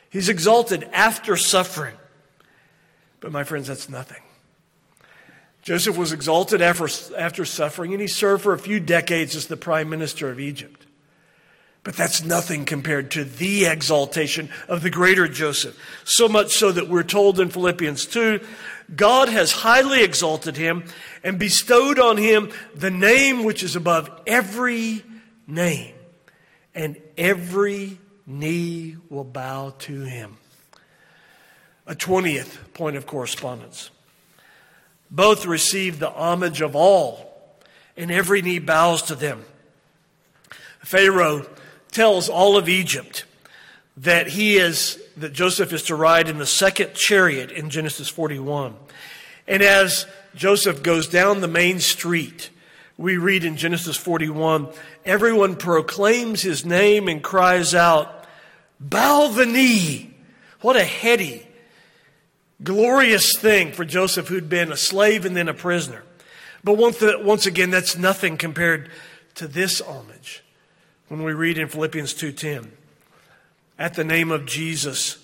He's 0.08 0.28
exalted 0.28 0.88
after 0.92 1.36
suffering. 1.36 1.96
But 3.20 3.32
my 3.32 3.44
friends, 3.44 3.68
that's 3.68 3.88
nothing. 3.88 4.22
Joseph 5.62 5.96
was 5.96 6.12
exalted 6.12 6.60
after, 6.60 6.88
after 7.16 7.44
suffering, 7.44 7.92
and 7.92 8.00
he 8.00 8.08
served 8.08 8.42
for 8.42 8.52
a 8.52 8.58
few 8.58 8.80
decades 8.80 9.34
as 9.36 9.46
the 9.46 9.56
prime 9.56 9.88
minister 9.88 10.28
of 10.28 10.40
Egypt. 10.40 10.86
But 11.84 11.94
that's 11.94 12.22
nothing 12.22 12.64
compared 12.64 13.10
to 13.12 13.24
the 13.24 13.66
exaltation 13.66 14.50
of 14.68 14.82
the 14.82 14.90
greater 14.90 15.26
Joseph. 15.26 15.76
So 16.04 16.28
much 16.28 16.52
so 16.52 16.70
that 16.70 16.88
we're 16.88 17.02
told 17.02 17.40
in 17.40 17.48
Philippians 17.48 18.06
2 18.06 18.40
God 18.94 19.28
has 19.28 19.52
highly 19.52 20.02
exalted 20.02 20.56
him 20.56 20.84
and 21.24 21.38
bestowed 21.38 21.98
on 21.98 22.16
him 22.16 22.50
the 22.74 22.90
name 22.90 23.44
which 23.44 23.62
is 23.62 23.76
above 23.76 24.10
every 24.26 25.02
name, 25.46 25.94
and 26.74 27.00
every 27.16 27.98
knee 28.26 28.96
will 29.08 29.24
bow 29.24 29.74
to 29.80 30.02
him. 30.02 30.36
A 31.86 31.94
20th 31.94 32.58
point 32.74 32.96
of 32.96 33.06
correspondence. 33.06 33.90
Both 35.10 35.46
receive 35.46 35.98
the 35.98 36.10
homage 36.10 36.60
of 36.60 36.76
all, 36.76 37.58
and 37.96 38.10
every 38.10 38.40
knee 38.40 38.58
bows 38.58 39.02
to 39.02 39.14
them. 39.14 39.44
Pharaoh 40.80 41.46
tells 41.90 42.28
all 42.28 42.56
of 42.56 42.68
Egypt 42.68 43.24
that 43.96 44.28
he 44.28 44.56
is 44.56 45.02
that 45.16 45.32
Joseph 45.32 45.72
is 45.72 45.82
to 45.84 45.94
ride 45.94 46.28
in 46.28 46.38
the 46.38 46.46
second 46.46 46.94
chariot 46.94 47.50
in 47.50 47.70
Genesis 47.70 48.08
41. 48.08 48.74
And 49.46 49.62
as 49.62 50.06
Joseph 50.34 50.82
goes 50.82 51.08
down 51.08 51.40
the 51.40 51.48
main 51.48 51.80
street, 51.80 52.50
we 52.96 53.16
read 53.16 53.44
in 53.44 53.56
Genesis 53.56 53.96
41, 53.96 54.68
everyone 55.04 55.56
proclaims 55.56 56.42
his 56.42 56.64
name 56.64 57.08
and 57.08 57.22
cries 57.22 57.74
out, 57.74 58.26
Bow 58.80 59.28
the 59.28 59.46
knee. 59.46 60.14
What 60.60 60.76
a 60.76 60.84
heady, 60.84 61.46
glorious 62.62 63.36
thing 63.38 63.72
for 63.72 63.84
Joseph, 63.84 64.28
who'd 64.28 64.48
been 64.48 64.72
a 64.72 64.76
slave 64.76 65.24
and 65.24 65.36
then 65.36 65.48
a 65.48 65.54
prisoner. 65.54 66.02
But 66.64 66.76
once, 66.76 67.02
once 67.20 67.46
again, 67.46 67.70
that's 67.70 67.96
nothing 67.96 68.36
compared 68.36 68.90
to 69.34 69.48
this 69.48 69.80
homage. 69.80 70.44
When 71.08 71.24
we 71.24 71.32
read 71.32 71.58
in 71.58 71.68
Philippians 71.68 72.14
2:10, 72.14 72.70
at 73.82 73.94
the 73.94 74.04
name 74.04 74.30
of 74.30 74.46
Jesus, 74.46 75.18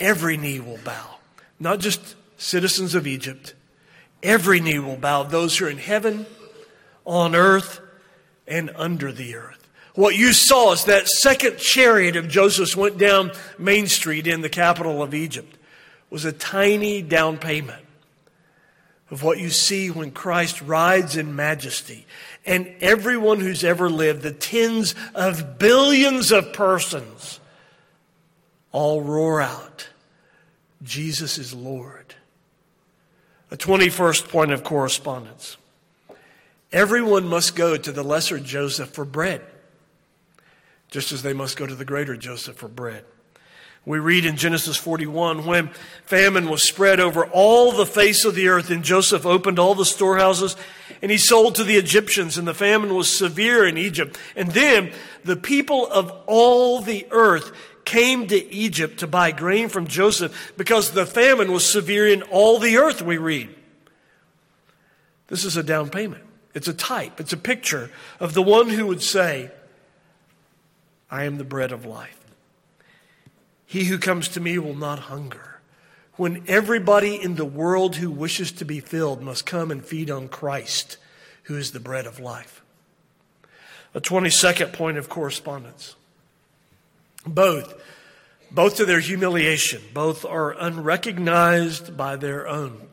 every 0.00 0.36
knee 0.36 0.58
will 0.58 0.80
bow. 0.84 1.18
Not 1.60 1.78
just 1.78 2.16
citizens 2.36 2.96
of 2.96 3.06
Egypt. 3.06 3.54
Every 4.24 4.58
knee 4.58 4.80
will 4.80 4.96
bow. 4.96 5.22
Those 5.22 5.56
who 5.56 5.66
are 5.66 5.70
in 5.70 5.78
heaven, 5.78 6.26
on 7.04 7.36
earth, 7.36 7.78
and 8.44 8.72
under 8.74 9.12
the 9.12 9.36
earth. 9.36 9.68
What 9.94 10.16
you 10.16 10.32
saw 10.32 10.72
is 10.72 10.86
that 10.86 11.06
second 11.06 11.58
chariot 11.58 12.16
of 12.16 12.26
Joseph's 12.26 12.76
went 12.76 12.98
down 12.98 13.30
Main 13.56 13.86
Street 13.86 14.26
in 14.26 14.40
the 14.40 14.48
capital 14.48 15.00
of 15.00 15.14
Egypt 15.14 15.56
was 16.10 16.24
a 16.24 16.32
tiny 16.32 17.02
down 17.02 17.38
payment 17.38 17.84
of 19.12 19.22
what 19.22 19.38
you 19.38 19.50
see 19.50 19.90
when 19.92 20.10
Christ 20.10 20.60
rides 20.60 21.16
in 21.16 21.36
majesty. 21.36 22.04
And 22.44 22.66
everyone 22.80 23.38
who's 23.38 23.62
ever 23.62 23.88
lived, 23.88 24.22
the 24.22 24.32
tens 24.32 24.96
of 25.14 25.60
billions 25.60 26.32
of 26.32 26.52
persons, 26.52 27.38
all 28.72 29.02
roar 29.02 29.40
out, 29.40 29.88
Jesus 30.82 31.38
is 31.38 31.54
Lord. 31.54 32.14
A 33.50 33.56
21st 33.56 34.28
point 34.28 34.52
of 34.52 34.64
correspondence. 34.64 35.56
Everyone 36.72 37.26
must 37.26 37.54
go 37.54 37.76
to 37.76 37.92
the 37.92 38.02
lesser 38.02 38.40
Joseph 38.40 38.90
for 38.90 39.04
bread, 39.04 39.40
just 40.90 41.12
as 41.12 41.22
they 41.22 41.32
must 41.32 41.56
go 41.56 41.66
to 41.66 41.74
the 41.74 41.84
greater 41.84 42.16
Joseph 42.16 42.56
for 42.56 42.68
bread. 42.68 43.04
We 43.84 44.00
read 44.00 44.26
in 44.26 44.36
Genesis 44.36 44.76
41 44.76 45.46
when 45.46 45.68
famine 46.04 46.48
was 46.48 46.68
spread 46.68 46.98
over 46.98 47.24
all 47.24 47.70
the 47.70 47.86
face 47.86 48.24
of 48.24 48.34
the 48.34 48.48
earth, 48.48 48.68
and 48.68 48.82
Joseph 48.82 49.24
opened 49.24 49.60
all 49.60 49.76
the 49.76 49.84
storehouses 49.84 50.56
and 51.02 51.10
he 51.10 51.18
sold 51.18 51.54
to 51.56 51.64
the 51.64 51.76
Egyptians, 51.76 52.38
and 52.38 52.48
the 52.48 52.54
famine 52.54 52.94
was 52.94 53.16
severe 53.16 53.66
in 53.66 53.76
Egypt. 53.76 54.18
And 54.34 54.50
then 54.52 54.92
the 55.24 55.36
people 55.36 55.86
of 55.86 56.10
all 56.26 56.80
the 56.80 57.06
earth 57.10 57.52
came 57.86 58.26
to 58.26 58.52
Egypt 58.52 58.98
to 58.98 59.06
buy 59.06 59.30
grain 59.30 59.70
from 59.70 59.86
Joseph 59.86 60.52
because 60.58 60.90
the 60.90 61.06
famine 61.06 61.50
was 61.50 61.64
severe 61.64 62.06
in 62.06 62.22
all 62.24 62.58
the 62.58 62.76
earth, 62.76 63.00
we 63.00 63.16
read. 63.16 63.48
This 65.28 65.44
is 65.44 65.56
a 65.56 65.62
down 65.62 65.88
payment. 65.88 66.24
It's 66.52 66.68
a 66.68 66.74
type, 66.74 67.20
it's 67.20 67.32
a 67.32 67.38
picture 67.38 67.90
of 68.18 68.34
the 68.34 68.42
one 68.42 68.68
who 68.68 68.86
would 68.86 69.02
say, 69.02 69.50
I 71.10 71.24
am 71.24 71.38
the 71.38 71.44
bread 71.44 71.72
of 71.72 71.84
life. 71.84 72.18
He 73.66 73.84
who 73.84 73.98
comes 73.98 74.28
to 74.28 74.40
me 74.40 74.58
will 74.58 74.74
not 74.74 75.00
hunger. 75.00 75.60
When 76.14 76.44
everybody 76.46 77.14
in 77.20 77.34
the 77.34 77.44
world 77.44 77.96
who 77.96 78.10
wishes 78.10 78.52
to 78.52 78.64
be 78.64 78.80
filled 78.80 79.20
must 79.20 79.44
come 79.44 79.70
and 79.70 79.84
feed 79.84 80.10
on 80.10 80.28
Christ, 80.28 80.96
who 81.44 81.56
is 81.56 81.72
the 81.72 81.80
bread 81.80 82.06
of 82.06 82.18
life. 82.18 82.62
A 83.94 84.00
22nd 84.00 84.72
point 84.72 84.96
of 84.96 85.08
correspondence. 85.08 85.94
Both, 87.26 87.74
both 88.50 88.76
to 88.76 88.84
their 88.84 89.00
humiliation, 89.00 89.82
both 89.92 90.24
are 90.24 90.52
unrecognized 90.52 91.96
by 91.96 92.16
their 92.16 92.46
own. 92.46 92.88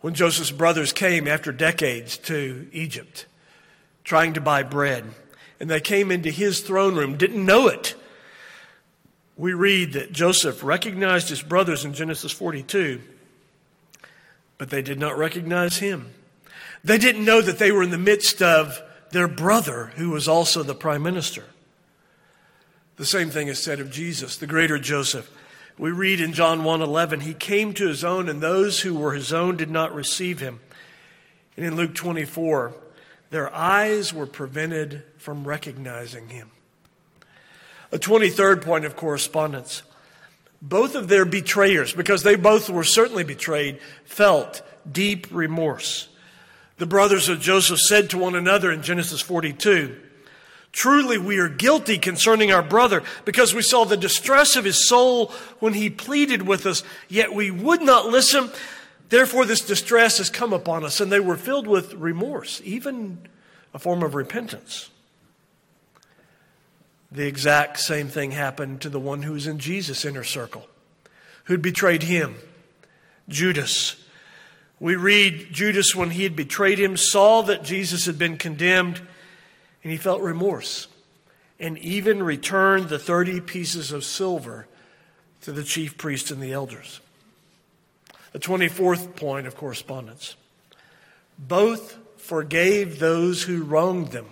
When 0.00 0.14
Joseph's 0.14 0.50
brothers 0.50 0.92
came 0.92 1.28
after 1.28 1.52
decades 1.52 2.16
to 2.18 2.68
Egypt, 2.72 3.26
trying 4.02 4.32
to 4.32 4.40
buy 4.40 4.62
bread, 4.62 5.04
and 5.60 5.70
they 5.70 5.80
came 5.80 6.10
into 6.10 6.30
his 6.30 6.60
throne 6.60 6.96
room, 6.96 7.16
didn't 7.16 7.44
know 7.44 7.68
it. 7.68 7.94
We 9.36 9.52
read 9.52 9.92
that 9.92 10.12
Joseph 10.12 10.64
recognized 10.64 11.28
his 11.28 11.42
brothers 11.42 11.84
in 11.84 11.94
Genesis 11.94 12.32
42, 12.32 13.00
but 14.58 14.70
they 14.70 14.82
did 14.82 14.98
not 14.98 15.16
recognize 15.16 15.78
him. 15.78 16.12
They 16.82 16.98
didn't 16.98 17.24
know 17.24 17.40
that 17.42 17.58
they 17.58 17.70
were 17.70 17.82
in 17.82 17.90
the 17.90 17.98
midst 17.98 18.42
of 18.42 18.82
their 19.10 19.28
brother, 19.28 19.92
who 19.96 20.10
was 20.10 20.28
also 20.28 20.62
the 20.62 20.74
prime 20.74 21.02
minister. 21.02 21.44
The 23.00 23.06
same 23.06 23.30
thing 23.30 23.48
is 23.48 23.58
said 23.58 23.80
of 23.80 23.90
Jesus, 23.90 24.36
the 24.36 24.46
greater 24.46 24.78
Joseph. 24.78 25.30
We 25.78 25.90
read 25.90 26.20
in 26.20 26.34
John 26.34 26.64
1:11, 26.64 27.20
he 27.20 27.32
came 27.32 27.72
to 27.72 27.88
his 27.88 28.04
own 28.04 28.28
and 28.28 28.42
those 28.42 28.80
who 28.80 28.94
were 28.94 29.14
his 29.14 29.32
own 29.32 29.56
did 29.56 29.70
not 29.70 29.94
receive 29.94 30.40
him. 30.40 30.60
And 31.56 31.64
in 31.64 31.76
Luke 31.76 31.94
24, 31.94 32.74
their 33.30 33.50
eyes 33.54 34.12
were 34.12 34.26
prevented 34.26 35.02
from 35.16 35.48
recognizing 35.48 36.28
him. 36.28 36.50
A 37.90 37.98
23rd 37.98 38.60
point 38.60 38.84
of 38.84 38.96
correspondence. 38.96 39.82
both 40.60 40.94
of 40.94 41.08
their 41.08 41.24
betrayers, 41.24 41.94
because 41.94 42.22
they 42.22 42.36
both 42.36 42.68
were 42.68 42.84
certainly 42.84 43.24
betrayed, 43.24 43.80
felt 44.04 44.60
deep 44.92 45.26
remorse. 45.30 46.08
The 46.76 46.84
brothers 46.84 47.30
of 47.30 47.40
Joseph 47.40 47.80
said 47.80 48.10
to 48.10 48.18
one 48.18 48.34
another 48.34 48.70
in 48.70 48.82
Genesis 48.82 49.22
42, 49.22 49.96
Truly, 50.72 51.18
we 51.18 51.38
are 51.38 51.48
guilty 51.48 51.98
concerning 51.98 52.52
our 52.52 52.62
brother 52.62 53.02
because 53.24 53.52
we 53.54 53.62
saw 53.62 53.84
the 53.84 53.96
distress 53.96 54.54
of 54.54 54.64
his 54.64 54.86
soul 54.88 55.32
when 55.58 55.74
he 55.74 55.90
pleaded 55.90 56.42
with 56.42 56.64
us, 56.64 56.84
yet 57.08 57.34
we 57.34 57.50
would 57.50 57.82
not 57.82 58.06
listen. 58.06 58.50
Therefore, 59.08 59.44
this 59.44 59.62
distress 59.62 60.18
has 60.18 60.30
come 60.30 60.52
upon 60.52 60.84
us. 60.84 61.00
And 61.00 61.10
they 61.10 61.18
were 61.18 61.36
filled 61.36 61.66
with 61.66 61.94
remorse, 61.94 62.60
even 62.64 63.18
a 63.74 63.78
form 63.78 64.02
of 64.02 64.14
repentance. 64.14 64.90
The 67.12 67.26
exact 67.26 67.80
same 67.80 68.06
thing 68.06 68.30
happened 68.30 68.80
to 68.82 68.88
the 68.88 69.00
one 69.00 69.22
who 69.22 69.32
was 69.32 69.48
in 69.48 69.58
Jesus' 69.58 70.04
inner 70.04 70.22
circle, 70.22 70.68
who'd 71.44 71.62
betrayed 71.62 72.04
him, 72.04 72.36
Judas. 73.28 73.96
We 74.78 74.94
read 74.94 75.48
Judas, 75.50 75.94
when 75.94 76.10
he 76.10 76.22
had 76.22 76.36
betrayed 76.36 76.78
him, 76.78 76.96
saw 76.96 77.42
that 77.42 77.64
Jesus 77.64 78.06
had 78.06 78.16
been 78.16 78.38
condemned, 78.38 79.00
and 79.82 79.92
he 79.92 79.98
felt 79.98 80.20
remorse, 80.20 80.88
and 81.58 81.78
even 81.78 82.22
returned 82.22 82.88
the 82.88 82.98
30 82.98 83.40
pieces 83.40 83.92
of 83.92 84.04
silver 84.04 84.66
to 85.42 85.52
the 85.52 85.64
chief 85.64 85.96
priest 85.96 86.30
and 86.30 86.42
the 86.42 86.52
elders. 86.52 87.00
The 88.32 88.38
24th 88.38 89.16
point 89.16 89.46
of 89.46 89.56
correspondence. 89.56 90.36
Both 91.38 91.96
forgave 92.18 92.98
those 92.98 93.42
who 93.42 93.62
wronged 93.62 94.12
them 94.12 94.26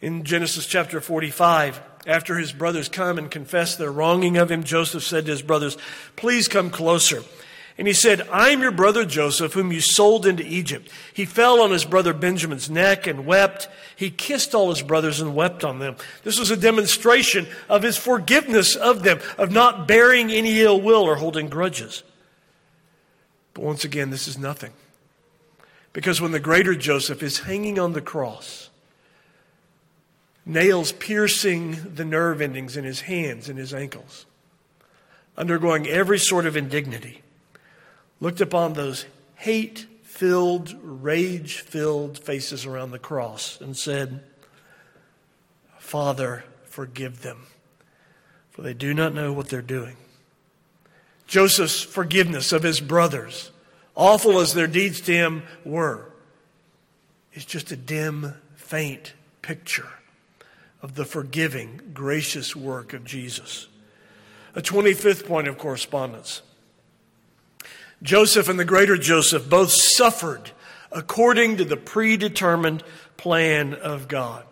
in 0.00 0.24
Genesis 0.24 0.66
chapter 0.66 1.00
45, 1.00 1.80
after 2.06 2.36
his 2.36 2.52
brothers 2.52 2.88
come 2.88 3.18
and 3.18 3.30
confess 3.30 3.76
their 3.76 3.90
wronging 3.90 4.36
of 4.36 4.50
him, 4.50 4.62
Joseph 4.62 5.02
said 5.02 5.24
to 5.24 5.32
his 5.32 5.42
brothers, 5.42 5.76
Please 6.16 6.48
come 6.48 6.70
closer. 6.70 7.22
And 7.78 7.86
he 7.86 7.92
said, 7.92 8.26
I'm 8.32 8.62
your 8.62 8.70
brother 8.70 9.04
Joseph, 9.04 9.52
whom 9.52 9.70
you 9.70 9.82
sold 9.82 10.24
into 10.24 10.42
Egypt. 10.46 10.88
He 11.12 11.26
fell 11.26 11.60
on 11.60 11.70
his 11.70 11.84
brother 11.84 12.14
Benjamin's 12.14 12.70
neck 12.70 13.06
and 13.06 13.26
wept. 13.26 13.68
He 13.96 14.08
kissed 14.08 14.54
all 14.54 14.70
his 14.70 14.80
brothers 14.80 15.20
and 15.20 15.34
wept 15.34 15.62
on 15.62 15.78
them. 15.78 15.96
This 16.24 16.38
was 16.38 16.50
a 16.50 16.56
demonstration 16.56 17.46
of 17.68 17.82
his 17.82 17.98
forgiveness 17.98 18.76
of 18.76 19.02
them, 19.02 19.20
of 19.36 19.52
not 19.52 19.86
bearing 19.86 20.30
any 20.30 20.60
ill 20.60 20.80
will 20.80 21.02
or 21.02 21.16
holding 21.16 21.50
grudges. 21.50 22.02
But 23.52 23.64
once 23.64 23.84
again, 23.84 24.08
this 24.08 24.26
is 24.26 24.38
nothing. 24.38 24.72
Because 25.92 26.20
when 26.20 26.32
the 26.32 26.40
greater 26.40 26.74
Joseph 26.74 27.22
is 27.22 27.40
hanging 27.40 27.78
on 27.78 27.92
the 27.92 28.02
cross, 28.02 28.70
nails 30.46 30.92
piercing 30.92 31.94
the 31.94 32.04
nerve 32.04 32.40
endings 32.40 32.76
in 32.76 32.84
his 32.84 33.02
hands 33.02 33.50
and 33.50 33.58
his 33.58 33.74
ankles, 33.74 34.24
undergoing 35.36 35.86
every 35.86 36.18
sort 36.18 36.46
of 36.46 36.56
indignity, 36.56 37.22
looked 38.20 38.40
upon 38.40 38.72
those 38.72 39.06
hate 39.36 39.86
filled, 40.02 40.74
rage 40.82 41.60
filled 41.60 42.18
faces 42.18 42.64
around 42.64 42.90
the 42.90 42.98
cross 42.98 43.60
and 43.60 43.76
said, 43.76 44.22
Father, 45.78 46.44
forgive 46.64 47.22
them, 47.22 47.46
for 48.50 48.62
they 48.62 48.74
do 48.74 48.94
not 48.94 49.14
know 49.14 49.32
what 49.32 49.48
they're 49.48 49.62
doing. 49.62 49.96
Joseph's 51.26 51.82
forgiveness 51.82 52.52
of 52.52 52.62
his 52.62 52.80
brothers, 52.80 53.50
awful 53.94 54.38
as 54.40 54.54
their 54.54 54.66
deeds 54.66 55.00
to 55.02 55.12
him 55.12 55.42
were, 55.64 56.10
is 57.34 57.44
just 57.44 57.70
a 57.70 57.76
dim, 57.76 58.34
faint 58.54 59.12
picture 59.42 59.88
of 60.82 60.94
the 60.94 61.04
forgiving, 61.04 61.80
gracious 61.92 62.56
work 62.56 62.92
of 62.92 63.04
Jesus. 63.04 63.68
A 64.54 64.62
25th 64.62 65.26
point 65.26 65.48
of 65.48 65.58
correspondence. 65.58 66.42
Joseph 68.06 68.48
and 68.48 68.58
the 68.58 68.64
greater 68.64 68.96
Joseph 68.96 69.50
both 69.50 69.72
suffered 69.72 70.52
according 70.92 71.56
to 71.56 71.64
the 71.64 71.76
predetermined 71.76 72.82
plan 73.16 73.74
of 73.74 74.06
God. 74.06 74.44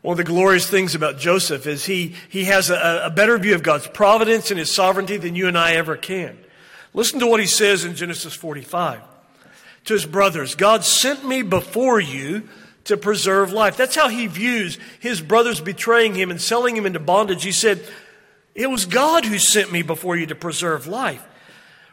One 0.00 0.14
of 0.14 0.18
the 0.18 0.24
glorious 0.24 0.68
things 0.68 0.94
about 0.94 1.18
Joseph 1.18 1.66
is 1.66 1.84
he, 1.84 2.16
he 2.28 2.44
has 2.44 2.70
a, 2.70 3.02
a 3.04 3.10
better 3.10 3.38
view 3.38 3.54
of 3.54 3.62
God's 3.62 3.86
providence 3.86 4.50
and 4.50 4.58
his 4.58 4.74
sovereignty 4.74 5.18
than 5.18 5.36
you 5.36 5.46
and 5.46 5.56
I 5.56 5.74
ever 5.74 5.96
can. 5.96 6.36
Listen 6.94 7.20
to 7.20 7.26
what 7.26 7.40
he 7.40 7.46
says 7.46 7.84
in 7.84 7.94
Genesis 7.94 8.34
45 8.34 9.00
to 9.84 9.94
his 9.94 10.06
brothers 10.06 10.54
God 10.54 10.84
sent 10.84 11.26
me 11.26 11.42
before 11.42 12.00
you 12.00 12.48
to 12.84 12.96
preserve 12.96 13.52
life. 13.52 13.76
That's 13.76 13.94
how 13.94 14.08
he 14.08 14.26
views 14.26 14.78
his 14.98 15.20
brothers 15.20 15.60
betraying 15.60 16.14
him 16.14 16.30
and 16.30 16.40
selling 16.40 16.76
him 16.76 16.86
into 16.86 16.98
bondage. 17.00 17.44
He 17.44 17.52
said, 17.52 17.86
It 18.54 18.70
was 18.70 18.86
God 18.86 19.24
who 19.24 19.38
sent 19.38 19.70
me 19.70 19.82
before 19.82 20.16
you 20.16 20.26
to 20.26 20.34
preserve 20.34 20.86
life. 20.86 21.24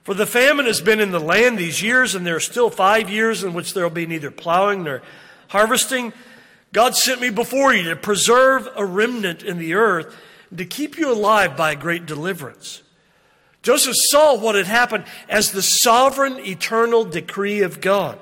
For 0.10 0.16
the 0.16 0.26
famine 0.26 0.66
has 0.66 0.82
been 0.82 1.00
in 1.00 1.12
the 1.12 1.20
land 1.20 1.60
these 1.60 1.84
years, 1.84 2.16
and 2.16 2.26
there 2.26 2.38
are 2.38 2.40
still 2.40 2.72
five 2.72 3.12
years 3.12 3.44
in 3.44 3.54
which 3.54 3.76
there 3.76 3.84
will 3.84 3.92
be 3.92 4.08
neither 4.08 4.32
plowing 4.32 4.86
nor 4.86 5.04
harvesting. 5.50 6.14
God 6.74 6.96
sent 6.96 7.22
me 7.22 7.30
before 7.30 7.76
you 7.76 7.84
to 7.84 7.96
preserve 7.96 8.68
a 8.76 8.84
remnant 8.84 9.44
in 9.44 9.60
the 9.60 9.76
earth, 9.76 10.18
and 10.50 10.58
to 10.58 10.66
keep 10.66 10.98
you 10.98 11.14
alive 11.14 11.56
by 11.56 11.74
a 11.74 11.76
great 11.76 12.08
deliverance. 12.08 12.82
Joseph 13.62 13.94
saw 13.96 14.36
what 14.36 14.56
had 14.56 14.66
happened 14.66 15.04
as 15.30 15.52
the 15.52 15.62
sovereign, 15.62 16.40
eternal 16.40 17.06
decree 17.06 17.62
of 17.62 17.80
God. 17.80 18.18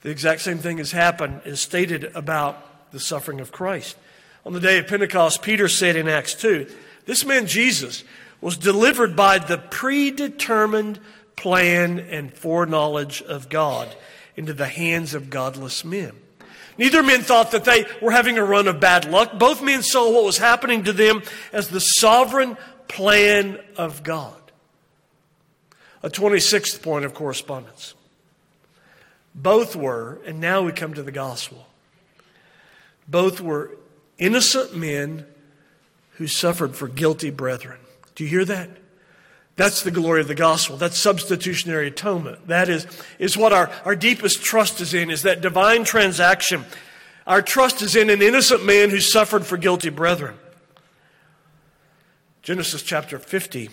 The 0.00 0.08
exact 0.08 0.40
same 0.40 0.60
thing 0.60 0.78
has 0.78 0.92
happened, 0.92 1.42
is 1.44 1.60
stated 1.60 2.04
about 2.14 2.90
the 2.90 3.00
suffering 3.00 3.40
of 3.40 3.52
Christ. 3.52 3.98
On 4.46 4.54
the 4.54 4.60
day 4.60 4.78
of 4.78 4.86
Pentecost, 4.86 5.42
Peter 5.42 5.68
said 5.68 5.94
in 5.94 6.08
Acts 6.08 6.32
2, 6.32 6.66
this 7.08 7.24
man 7.24 7.46
Jesus 7.46 8.04
was 8.40 8.56
delivered 8.56 9.16
by 9.16 9.38
the 9.38 9.58
predetermined 9.58 11.00
plan 11.36 11.98
and 11.98 12.32
foreknowledge 12.32 13.22
of 13.22 13.48
God 13.48 13.88
into 14.36 14.52
the 14.52 14.66
hands 14.66 15.14
of 15.14 15.30
godless 15.30 15.84
men. 15.84 16.12
Neither 16.76 17.02
men 17.02 17.22
thought 17.22 17.50
that 17.50 17.64
they 17.64 17.86
were 18.00 18.12
having 18.12 18.38
a 18.38 18.44
run 18.44 18.68
of 18.68 18.78
bad 18.78 19.04
luck. 19.10 19.36
Both 19.38 19.62
men 19.62 19.82
saw 19.82 20.12
what 20.12 20.24
was 20.24 20.38
happening 20.38 20.84
to 20.84 20.92
them 20.92 21.22
as 21.52 21.68
the 21.68 21.80
sovereign 21.80 22.56
plan 22.86 23.58
of 23.76 24.04
God. 24.04 24.34
A 26.04 26.08
26th 26.08 26.80
point 26.80 27.04
of 27.04 27.14
correspondence. 27.14 27.94
Both 29.34 29.74
were, 29.74 30.20
and 30.24 30.40
now 30.40 30.62
we 30.62 30.72
come 30.72 30.94
to 30.94 31.02
the 31.02 31.12
gospel. 31.12 31.66
Both 33.08 33.40
were 33.40 33.72
innocent 34.16 34.76
men 34.76 35.26
who 36.12 36.28
suffered 36.28 36.76
for 36.76 36.86
guilty 36.86 37.30
brethren. 37.30 37.78
Do 38.18 38.24
you 38.24 38.30
hear 38.30 38.44
that? 38.46 38.68
That's 39.54 39.84
the 39.84 39.92
glory 39.92 40.20
of 40.20 40.26
the 40.26 40.34
gospel. 40.34 40.76
That's 40.76 40.98
substitutionary 40.98 41.86
atonement. 41.86 42.48
That 42.48 42.68
is, 42.68 42.84
is 43.20 43.36
what 43.36 43.52
our, 43.52 43.70
our 43.84 43.94
deepest 43.94 44.42
trust 44.42 44.80
is 44.80 44.92
in, 44.92 45.08
is 45.08 45.22
that 45.22 45.40
divine 45.40 45.84
transaction. 45.84 46.64
Our 47.28 47.42
trust 47.42 47.80
is 47.80 47.94
in 47.94 48.10
an 48.10 48.20
innocent 48.20 48.66
man 48.66 48.90
who 48.90 48.98
suffered 48.98 49.46
for 49.46 49.56
guilty 49.56 49.90
brethren. 49.90 50.34
Genesis 52.42 52.82
chapter 52.82 53.20
50, 53.20 53.70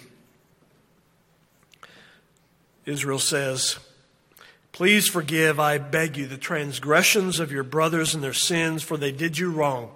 Israel 2.86 3.18
says, 3.18 3.80
Please 4.74 5.08
forgive, 5.08 5.60
I 5.60 5.80
beg 5.80 6.18
you, 6.18 6.28
the 6.28 6.38
transgressions 6.38 7.40
of 7.40 7.52
your 7.52 7.64
brothers 7.64 8.14
and 8.14 8.24
their 8.24 8.32
sins, 8.32 8.84
for 8.84 8.96
they 8.96 9.12
did 9.12 9.40
you 9.40 9.50
wrong. 9.50 9.90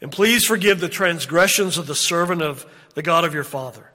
And 0.00 0.12
please 0.12 0.44
forgive 0.44 0.78
the 0.80 0.88
transgressions 0.88 1.78
of 1.78 1.88
the 1.88 1.94
servant 1.96 2.42
of 2.42 2.66
the 2.94 3.02
God 3.02 3.24
of 3.24 3.34
your 3.34 3.44
father. 3.44 3.90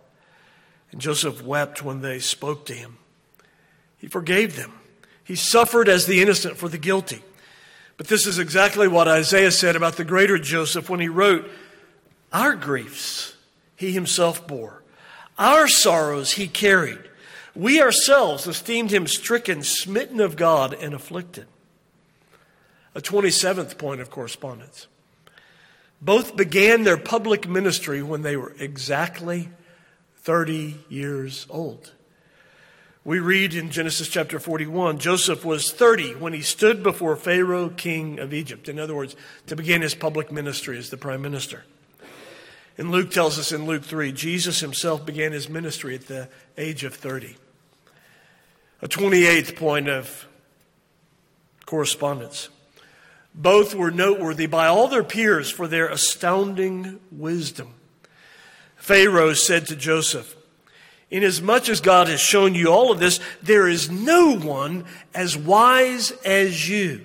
And 0.92 1.02
Joseph 1.02 1.44
wept 1.44 1.84
when 1.84 2.02
they 2.02 2.20
spoke 2.20 2.66
to 2.66 2.74
him. 2.74 2.98
He 3.98 4.08
forgave 4.08 4.56
them. 4.56 4.74
He 5.24 5.36
suffered 5.36 5.88
as 5.88 6.06
the 6.06 6.22
innocent 6.22 6.58
for 6.58 6.70
the 6.70 6.78
guilty. 6.78 7.22
But 7.98 8.08
this 8.08 8.26
is 8.26 8.40
exactly 8.40 8.88
what 8.88 9.08
Isaiah 9.08 9.52
said 9.52 9.76
about 9.76 9.98
the 9.98 10.06
greater 10.06 10.38
Joseph 10.38 10.90
when 10.90 11.02
he 11.02 11.10
wrote, 11.10 11.50
Our 12.32 12.56
griefs 12.56 13.36
he 13.76 13.92
himself 13.92 14.48
bore, 14.48 14.84
our 15.38 15.68
sorrows 15.68 16.32
he 16.34 16.48
carried. 16.48 17.00
We 17.56 17.82
ourselves 17.82 18.48
esteemed 18.48 18.92
him 18.92 19.06
stricken, 19.06 19.64
smitten 19.64 20.22
of 20.22 20.36
God, 20.36 20.74
and 20.74 20.94
afflicted. 20.94 21.48
A 22.96 23.02
27th 23.02 23.78
point 23.78 24.02
of 24.02 24.10
correspondence. 24.10 24.88
Both 26.02 26.36
began 26.36 26.84
their 26.84 26.98
public 26.98 27.48
ministry 27.48 28.02
when 28.02 28.22
they 28.22 28.38
were 28.38 28.56
exactly 28.58 29.50
30 30.18 30.80
years 30.90 31.46
old. 31.50 31.92
We 33.04 33.20
read 33.20 33.54
in 33.54 33.72
Genesis 33.72 34.08
chapter 34.08 34.40
41 34.40 35.00
Joseph 35.00 35.44
was 35.44 35.72
30 35.72 36.16
when 36.16 36.34
he 36.34 36.42
stood 36.42 36.84
before 36.84 37.16
Pharaoh, 37.16 37.70
king 37.70 38.20
of 38.20 38.34
Egypt. 38.34 38.70
In 38.70 38.78
other 38.78 38.96
words, 38.96 39.16
to 39.48 39.56
begin 39.56 39.82
his 39.82 39.96
public 39.96 40.32
ministry 40.32 40.78
as 40.78 40.90
the 40.90 40.98
prime 40.98 41.22
minister. 41.22 41.64
And 42.78 42.92
Luke 42.92 43.12
tells 43.12 43.40
us 43.40 43.52
in 43.52 43.66
Luke 43.66 43.84
3 43.84 44.12
Jesus 44.12 44.60
himself 44.60 45.06
began 45.06 45.32
his 45.32 45.50
ministry 45.50 45.96
at 45.96 46.08
the 46.08 46.30
age 46.58 46.84
of 46.84 46.94
30. 46.94 47.36
A 48.82 48.88
28th 48.88 49.56
point 49.58 49.90
of 49.90 50.28
correspondence. 51.66 52.50
Both 53.34 53.76
were 53.76 53.92
noteworthy 53.92 54.48
by 54.48 54.68
all 54.68 54.88
their 54.88 55.04
peers 55.04 55.50
for 55.50 55.68
their 55.68 55.88
astounding 55.88 57.00
wisdom. 57.12 57.74
Pharaoh 58.76 59.34
said 59.34 59.68
to 59.68 59.76
Joseph, 59.76 60.36
Inasmuch 61.12 61.70
as 61.70 61.82
God 61.82 62.08
has 62.08 62.20
shown 62.20 62.54
you 62.54 62.68
all 62.68 62.92
of 62.92 63.00
this, 63.00 63.20
there 63.42 63.68
is 63.68 63.90
no 63.90 64.36
one 64.36 64.86
as 65.14 65.36
wise 65.36 66.12
as 66.24 66.70
you. 66.70 67.04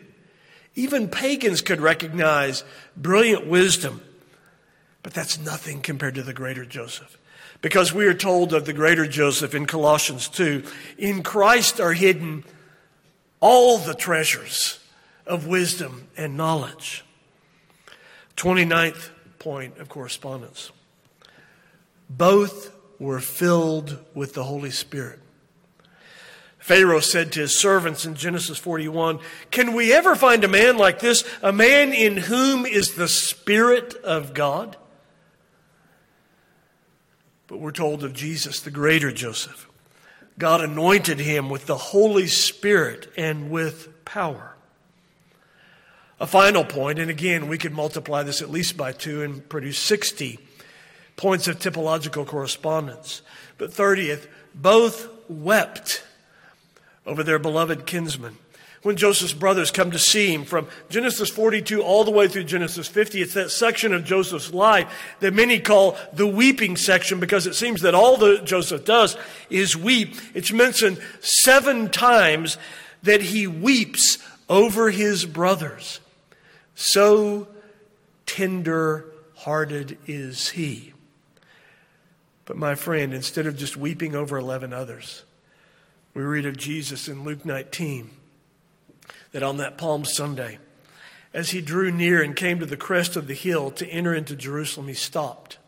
Even 0.75 1.09
pagans 1.09 1.63
could 1.63 1.81
recognize 1.81 2.65
brilliant 2.97 3.47
wisdom, 3.47 4.03
but 5.03 5.15
that's 5.15 5.39
nothing 5.39 5.81
compared 5.81 6.17
to 6.17 6.23
the 6.23 6.35
greater 6.35 6.65
Joseph. 6.65 7.19
Because 7.63 7.95
we 7.95 8.07
are 8.07 8.15
told 8.15 8.53
of 8.53 8.67
the 8.67 8.73
greater 8.73 9.07
Joseph 9.07 9.55
in 9.55 9.65
Colossians 9.65 10.29
2 10.29 10.65
in 10.99 11.23
Christ 11.23 11.81
are 11.81 11.95
hidden 11.95 12.45
all 13.41 13.79
the 13.79 13.95
treasures 13.95 14.79
of 15.27 15.47
wisdom 15.47 16.09
and 16.17 16.37
knowledge. 16.37 17.05
29th 18.37 19.11
point 19.39 19.79
of 19.79 19.89
correspondence. 19.89 20.71
Both 22.11 22.75
were 22.99 23.21
filled 23.21 23.99
with 24.15 24.35
the 24.35 24.45
Holy 24.45 24.71
Spirit. 24.71 25.21
Pharaoh 26.59 27.01
said 27.01 27.31
to 27.33 27.41
his 27.41 27.59
servants 27.59 28.07
in 28.07 28.15
Genesis 28.15 28.57
41, 28.57 29.19
Can 29.51 29.75
we 29.75 29.93
ever 29.93 30.17
find 30.17 30.43
a 30.45 30.49
man 30.49 30.79
like 30.79 30.99
this, 30.99 31.23
a 31.43 31.53
man 31.53 31.93
in 31.93 32.17
whom 32.17 32.65
is 32.65 32.95
the 32.95 33.09
Spirit 33.09 33.95
of 33.97 34.33
God? 34.33 34.77
But 37.49 37.61
we're 37.61 37.71
told 37.71 38.03
of 38.03 38.15
Jesus, 38.15 38.61
the 38.61 38.71
greater 38.71 39.13
Joseph. 39.13 39.69
God 40.39 40.63
anointed 40.63 41.21
him 41.21 41.51
with 41.51 41.67
the 41.67 41.77
Holy 41.77 42.27
Spirit 42.27 43.13
and 43.17 43.51
with 43.51 44.05
power. 44.07 44.54
A 46.21 46.27
final 46.27 46.65
point, 46.65 46.99
and 46.99 47.11
again, 47.11 47.49
we 47.49 47.59
could 47.59 47.73
multiply 47.73 48.23
this 48.23 48.41
at 48.41 48.51
least 48.51 48.77
by 48.77 48.93
two 48.93 49.23
and 49.23 49.47
produce 49.49 49.79
60 49.79 50.39
points 51.17 51.49
of 51.49 51.59
typological 51.59 52.27
correspondence. 52.27 53.23
But 53.59 53.71
30th, 53.71 54.27
both 54.55 55.09
wept 55.29 56.05
over 57.07 57.23
their 57.23 57.39
beloved 57.39 57.87
kinsman. 57.87 58.39
When 58.83 58.97
Joseph's 58.97 59.33
brothers 59.33 59.71
come 59.71 59.93
to 59.93 59.99
see 59.99 60.35
him 60.35 60.45
from 60.45 60.69
Genesis 60.91 61.31
42 61.31 61.83
all 61.83 62.05
the 62.05 62.11
way 62.11 62.29
through 62.29 62.45
Genesis 62.45 62.87
50, 62.87 63.23
it's 63.23 63.33
that 63.33 63.51
section 63.51 63.95
of 63.95 64.05
Joseph's 64.05 64.53
life 64.53 65.15
that 65.21 65.33
many 65.33 65.59
call 65.59 65.97
the 66.13 66.27
weeping 66.27 66.77
section 66.77 67.19
because 67.19 67.47
it 67.47 67.55
seems 67.55 67.81
that 67.81 67.95
all 67.95 68.19
that 68.19 68.45
Joseph 68.45 68.85
does 68.85 69.17
is 69.49 69.75
weep. 69.75 70.15
It's 70.35 70.53
mentioned 70.53 71.01
seven 71.21 71.89
times 71.89 72.59
that 73.03 73.23
he 73.23 73.47
weeps 73.47 74.19
over 74.51 74.91
his 74.91 75.25
brothers. 75.25 76.01
So 76.75 77.49
tender 78.27 79.07
hearted 79.37 79.99
is 80.07 80.51
he. 80.51 80.93
But 82.45 82.57
my 82.57 82.75
friend, 82.75 83.15
instead 83.15 83.47
of 83.47 83.57
just 83.57 83.77
weeping 83.77 84.15
over 84.15 84.37
11 84.37 84.73
others, 84.73 85.25
we 86.13 86.23
read 86.23 86.47
of 86.47 86.57
Jesus 86.57 87.09
in 87.09 87.25
Luke 87.25 87.45
19 87.45 88.11
that 89.33 89.43
on 89.43 89.57
that 89.57 89.77
Palm 89.77 90.05
Sunday, 90.05 90.59
as 91.33 91.51
he 91.51 91.61
drew 91.61 91.91
near 91.91 92.23
and 92.23 92.37
came 92.37 92.61
to 92.61 92.67
the 92.67 92.77
crest 92.77 93.17
of 93.17 93.27
the 93.27 93.35
hill 93.35 93.71
to 93.73 93.87
enter 93.89 94.15
into 94.15 94.37
Jerusalem, 94.37 94.87
he 94.87 94.95
stopped. 94.95 95.59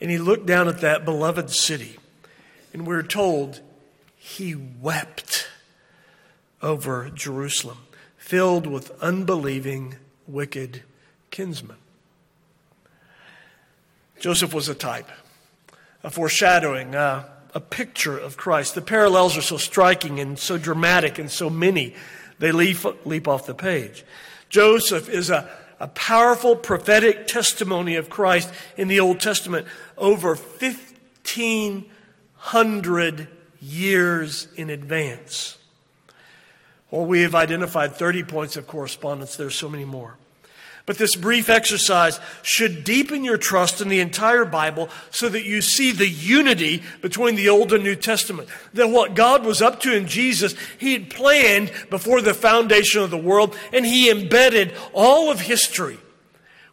And 0.00 0.10
he 0.10 0.18
looked 0.18 0.46
down 0.46 0.68
at 0.68 0.80
that 0.80 1.04
beloved 1.04 1.50
city, 1.50 1.98
and 2.72 2.86
we're 2.86 3.02
told 3.02 3.60
he 4.16 4.54
wept 4.54 5.48
over 6.62 7.10
Jerusalem, 7.10 7.78
filled 8.30 8.64
with 8.64 8.92
unbelieving, 9.02 9.96
wicked 10.28 10.82
kinsmen. 11.32 11.74
Joseph 14.20 14.54
was 14.54 14.68
a 14.68 14.74
type 14.74 15.10
a 16.04 16.10
foreshadowing, 16.10 16.94
a 16.94 17.26
picture 17.70 18.16
of 18.16 18.36
Christ. 18.36 18.76
The 18.76 18.82
parallels 18.82 19.36
are 19.36 19.42
so 19.42 19.56
striking 19.56 20.20
and 20.20 20.38
so 20.38 20.58
dramatic 20.58 21.18
and 21.18 21.28
so 21.28 21.50
many, 21.50 21.96
they 22.38 22.52
leap, 22.52 22.76
leap 23.04 23.26
off 23.26 23.46
the 23.46 23.54
page. 23.54 24.04
Joseph 24.48 25.08
is 25.08 25.28
a, 25.28 25.50
a 25.80 25.88
powerful 25.88 26.54
prophetic 26.54 27.26
testimony 27.26 27.96
of 27.96 28.08
Christ 28.08 28.48
in 28.76 28.86
the 28.86 29.00
Old 29.00 29.18
Testament 29.18 29.66
over 29.98 30.36
1,500 30.36 33.28
years 33.60 34.46
in 34.54 34.70
advance. 34.70 35.56
Well, 36.90 37.06
we 37.06 37.22
have 37.22 37.34
identified 37.34 37.94
30 37.94 38.24
points 38.24 38.56
of 38.56 38.66
correspondence. 38.66 39.36
There's 39.36 39.54
so 39.54 39.68
many 39.68 39.84
more. 39.84 40.16
But 40.86 40.98
this 40.98 41.14
brief 41.14 41.48
exercise 41.48 42.18
should 42.42 42.82
deepen 42.82 43.22
your 43.22 43.36
trust 43.36 43.80
in 43.80 43.88
the 43.88 44.00
entire 44.00 44.44
Bible 44.44 44.88
so 45.10 45.28
that 45.28 45.44
you 45.44 45.62
see 45.62 45.92
the 45.92 46.08
unity 46.08 46.82
between 47.00 47.36
the 47.36 47.48
Old 47.48 47.72
and 47.72 47.84
New 47.84 47.94
Testament. 47.94 48.48
That 48.74 48.88
what 48.88 49.14
God 49.14 49.44
was 49.44 49.62
up 49.62 49.78
to 49.80 49.94
in 49.94 50.08
Jesus, 50.08 50.54
He 50.78 50.94
had 50.94 51.10
planned 51.10 51.70
before 51.90 52.20
the 52.20 52.34
foundation 52.34 53.02
of 53.02 53.10
the 53.10 53.16
world, 53.16 53.56
and 53.72 53.86
He 53.86 54.10
embedded 54.10 54.74
all 54.92 55.30
of 55.30 55.42
history 55.42 55.98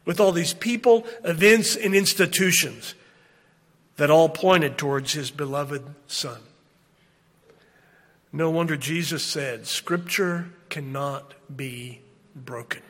with 0.04 0.20
all 0.20 0.32
these 0.32 0.54
people, 0.54 1.06
events, 1.24 1.76
and 1.76 1.94
institutions 1.94 2.96
that 3.98 4.10
all 4.10 4.30
pointed 4.30 4.80
towards 4.80 5.14
His 5.14 5.30
beloved 5.30 5.84
Son. 6.08 6.40
No 8.32 8.50
wonder 8.50 8.76
Jesus 8.76 9.24
said, 9.24 9.68
Scripture 9.68 10.50
cannot 10.70 11.34
be 11.56 12.02
broken. 12.36 12.82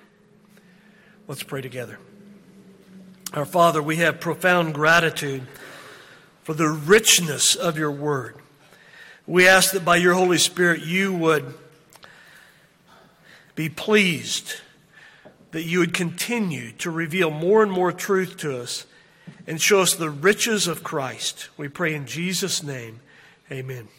Let's 1.28 1.44
pray 1.44 1.62
together. 1.62 2.00
Our 3.34 3.46
Father, 3.46 3.82
we 3.82 3.98
have 3.98 4.20
profound 4.20 4.74
gratitude 4.74 5.46
for 6.44 6.54
the 6.54 6.70
richness 6.70 7.56
of 7.56 7.78
your 7.78 7.92
word. 7.92 8.36
We 9.26 9.48
ask 9.48 9.74
that 9.74 9.84
by 9.84 9.98
your 9.98 10.14
Holy 10.14 10.38
Spirit 10.38 10.82
you 10.82 11.14
would 11.14 11.54
be 13.56 13.68
pleased, 13.68 14.62
that 15.52 15.64
you 15.64 15.80
would 15.80 15.94
continue 15.94 16.72
to 16.74 16.90
reveal 16.90 17.30
more 17.30 17.62
and 17.62 17.72
more 17.72 17.92
truth 17.92 18.38
to 18.38 18.58
us 18.58 18.86
and 19.46 19.62
show 19.62 19.82
us 19.82 19.94
the 19.94 20.10
riches 20.10 20.68
of 20.68 20.84
Christ. 20.84 21.50
We 21.58 21.68
pray 21.68 21.94
in 21.94 22.06
Jesus' 22.06 22.64
name. 22.64 23.02
Amen. 23.52 23.90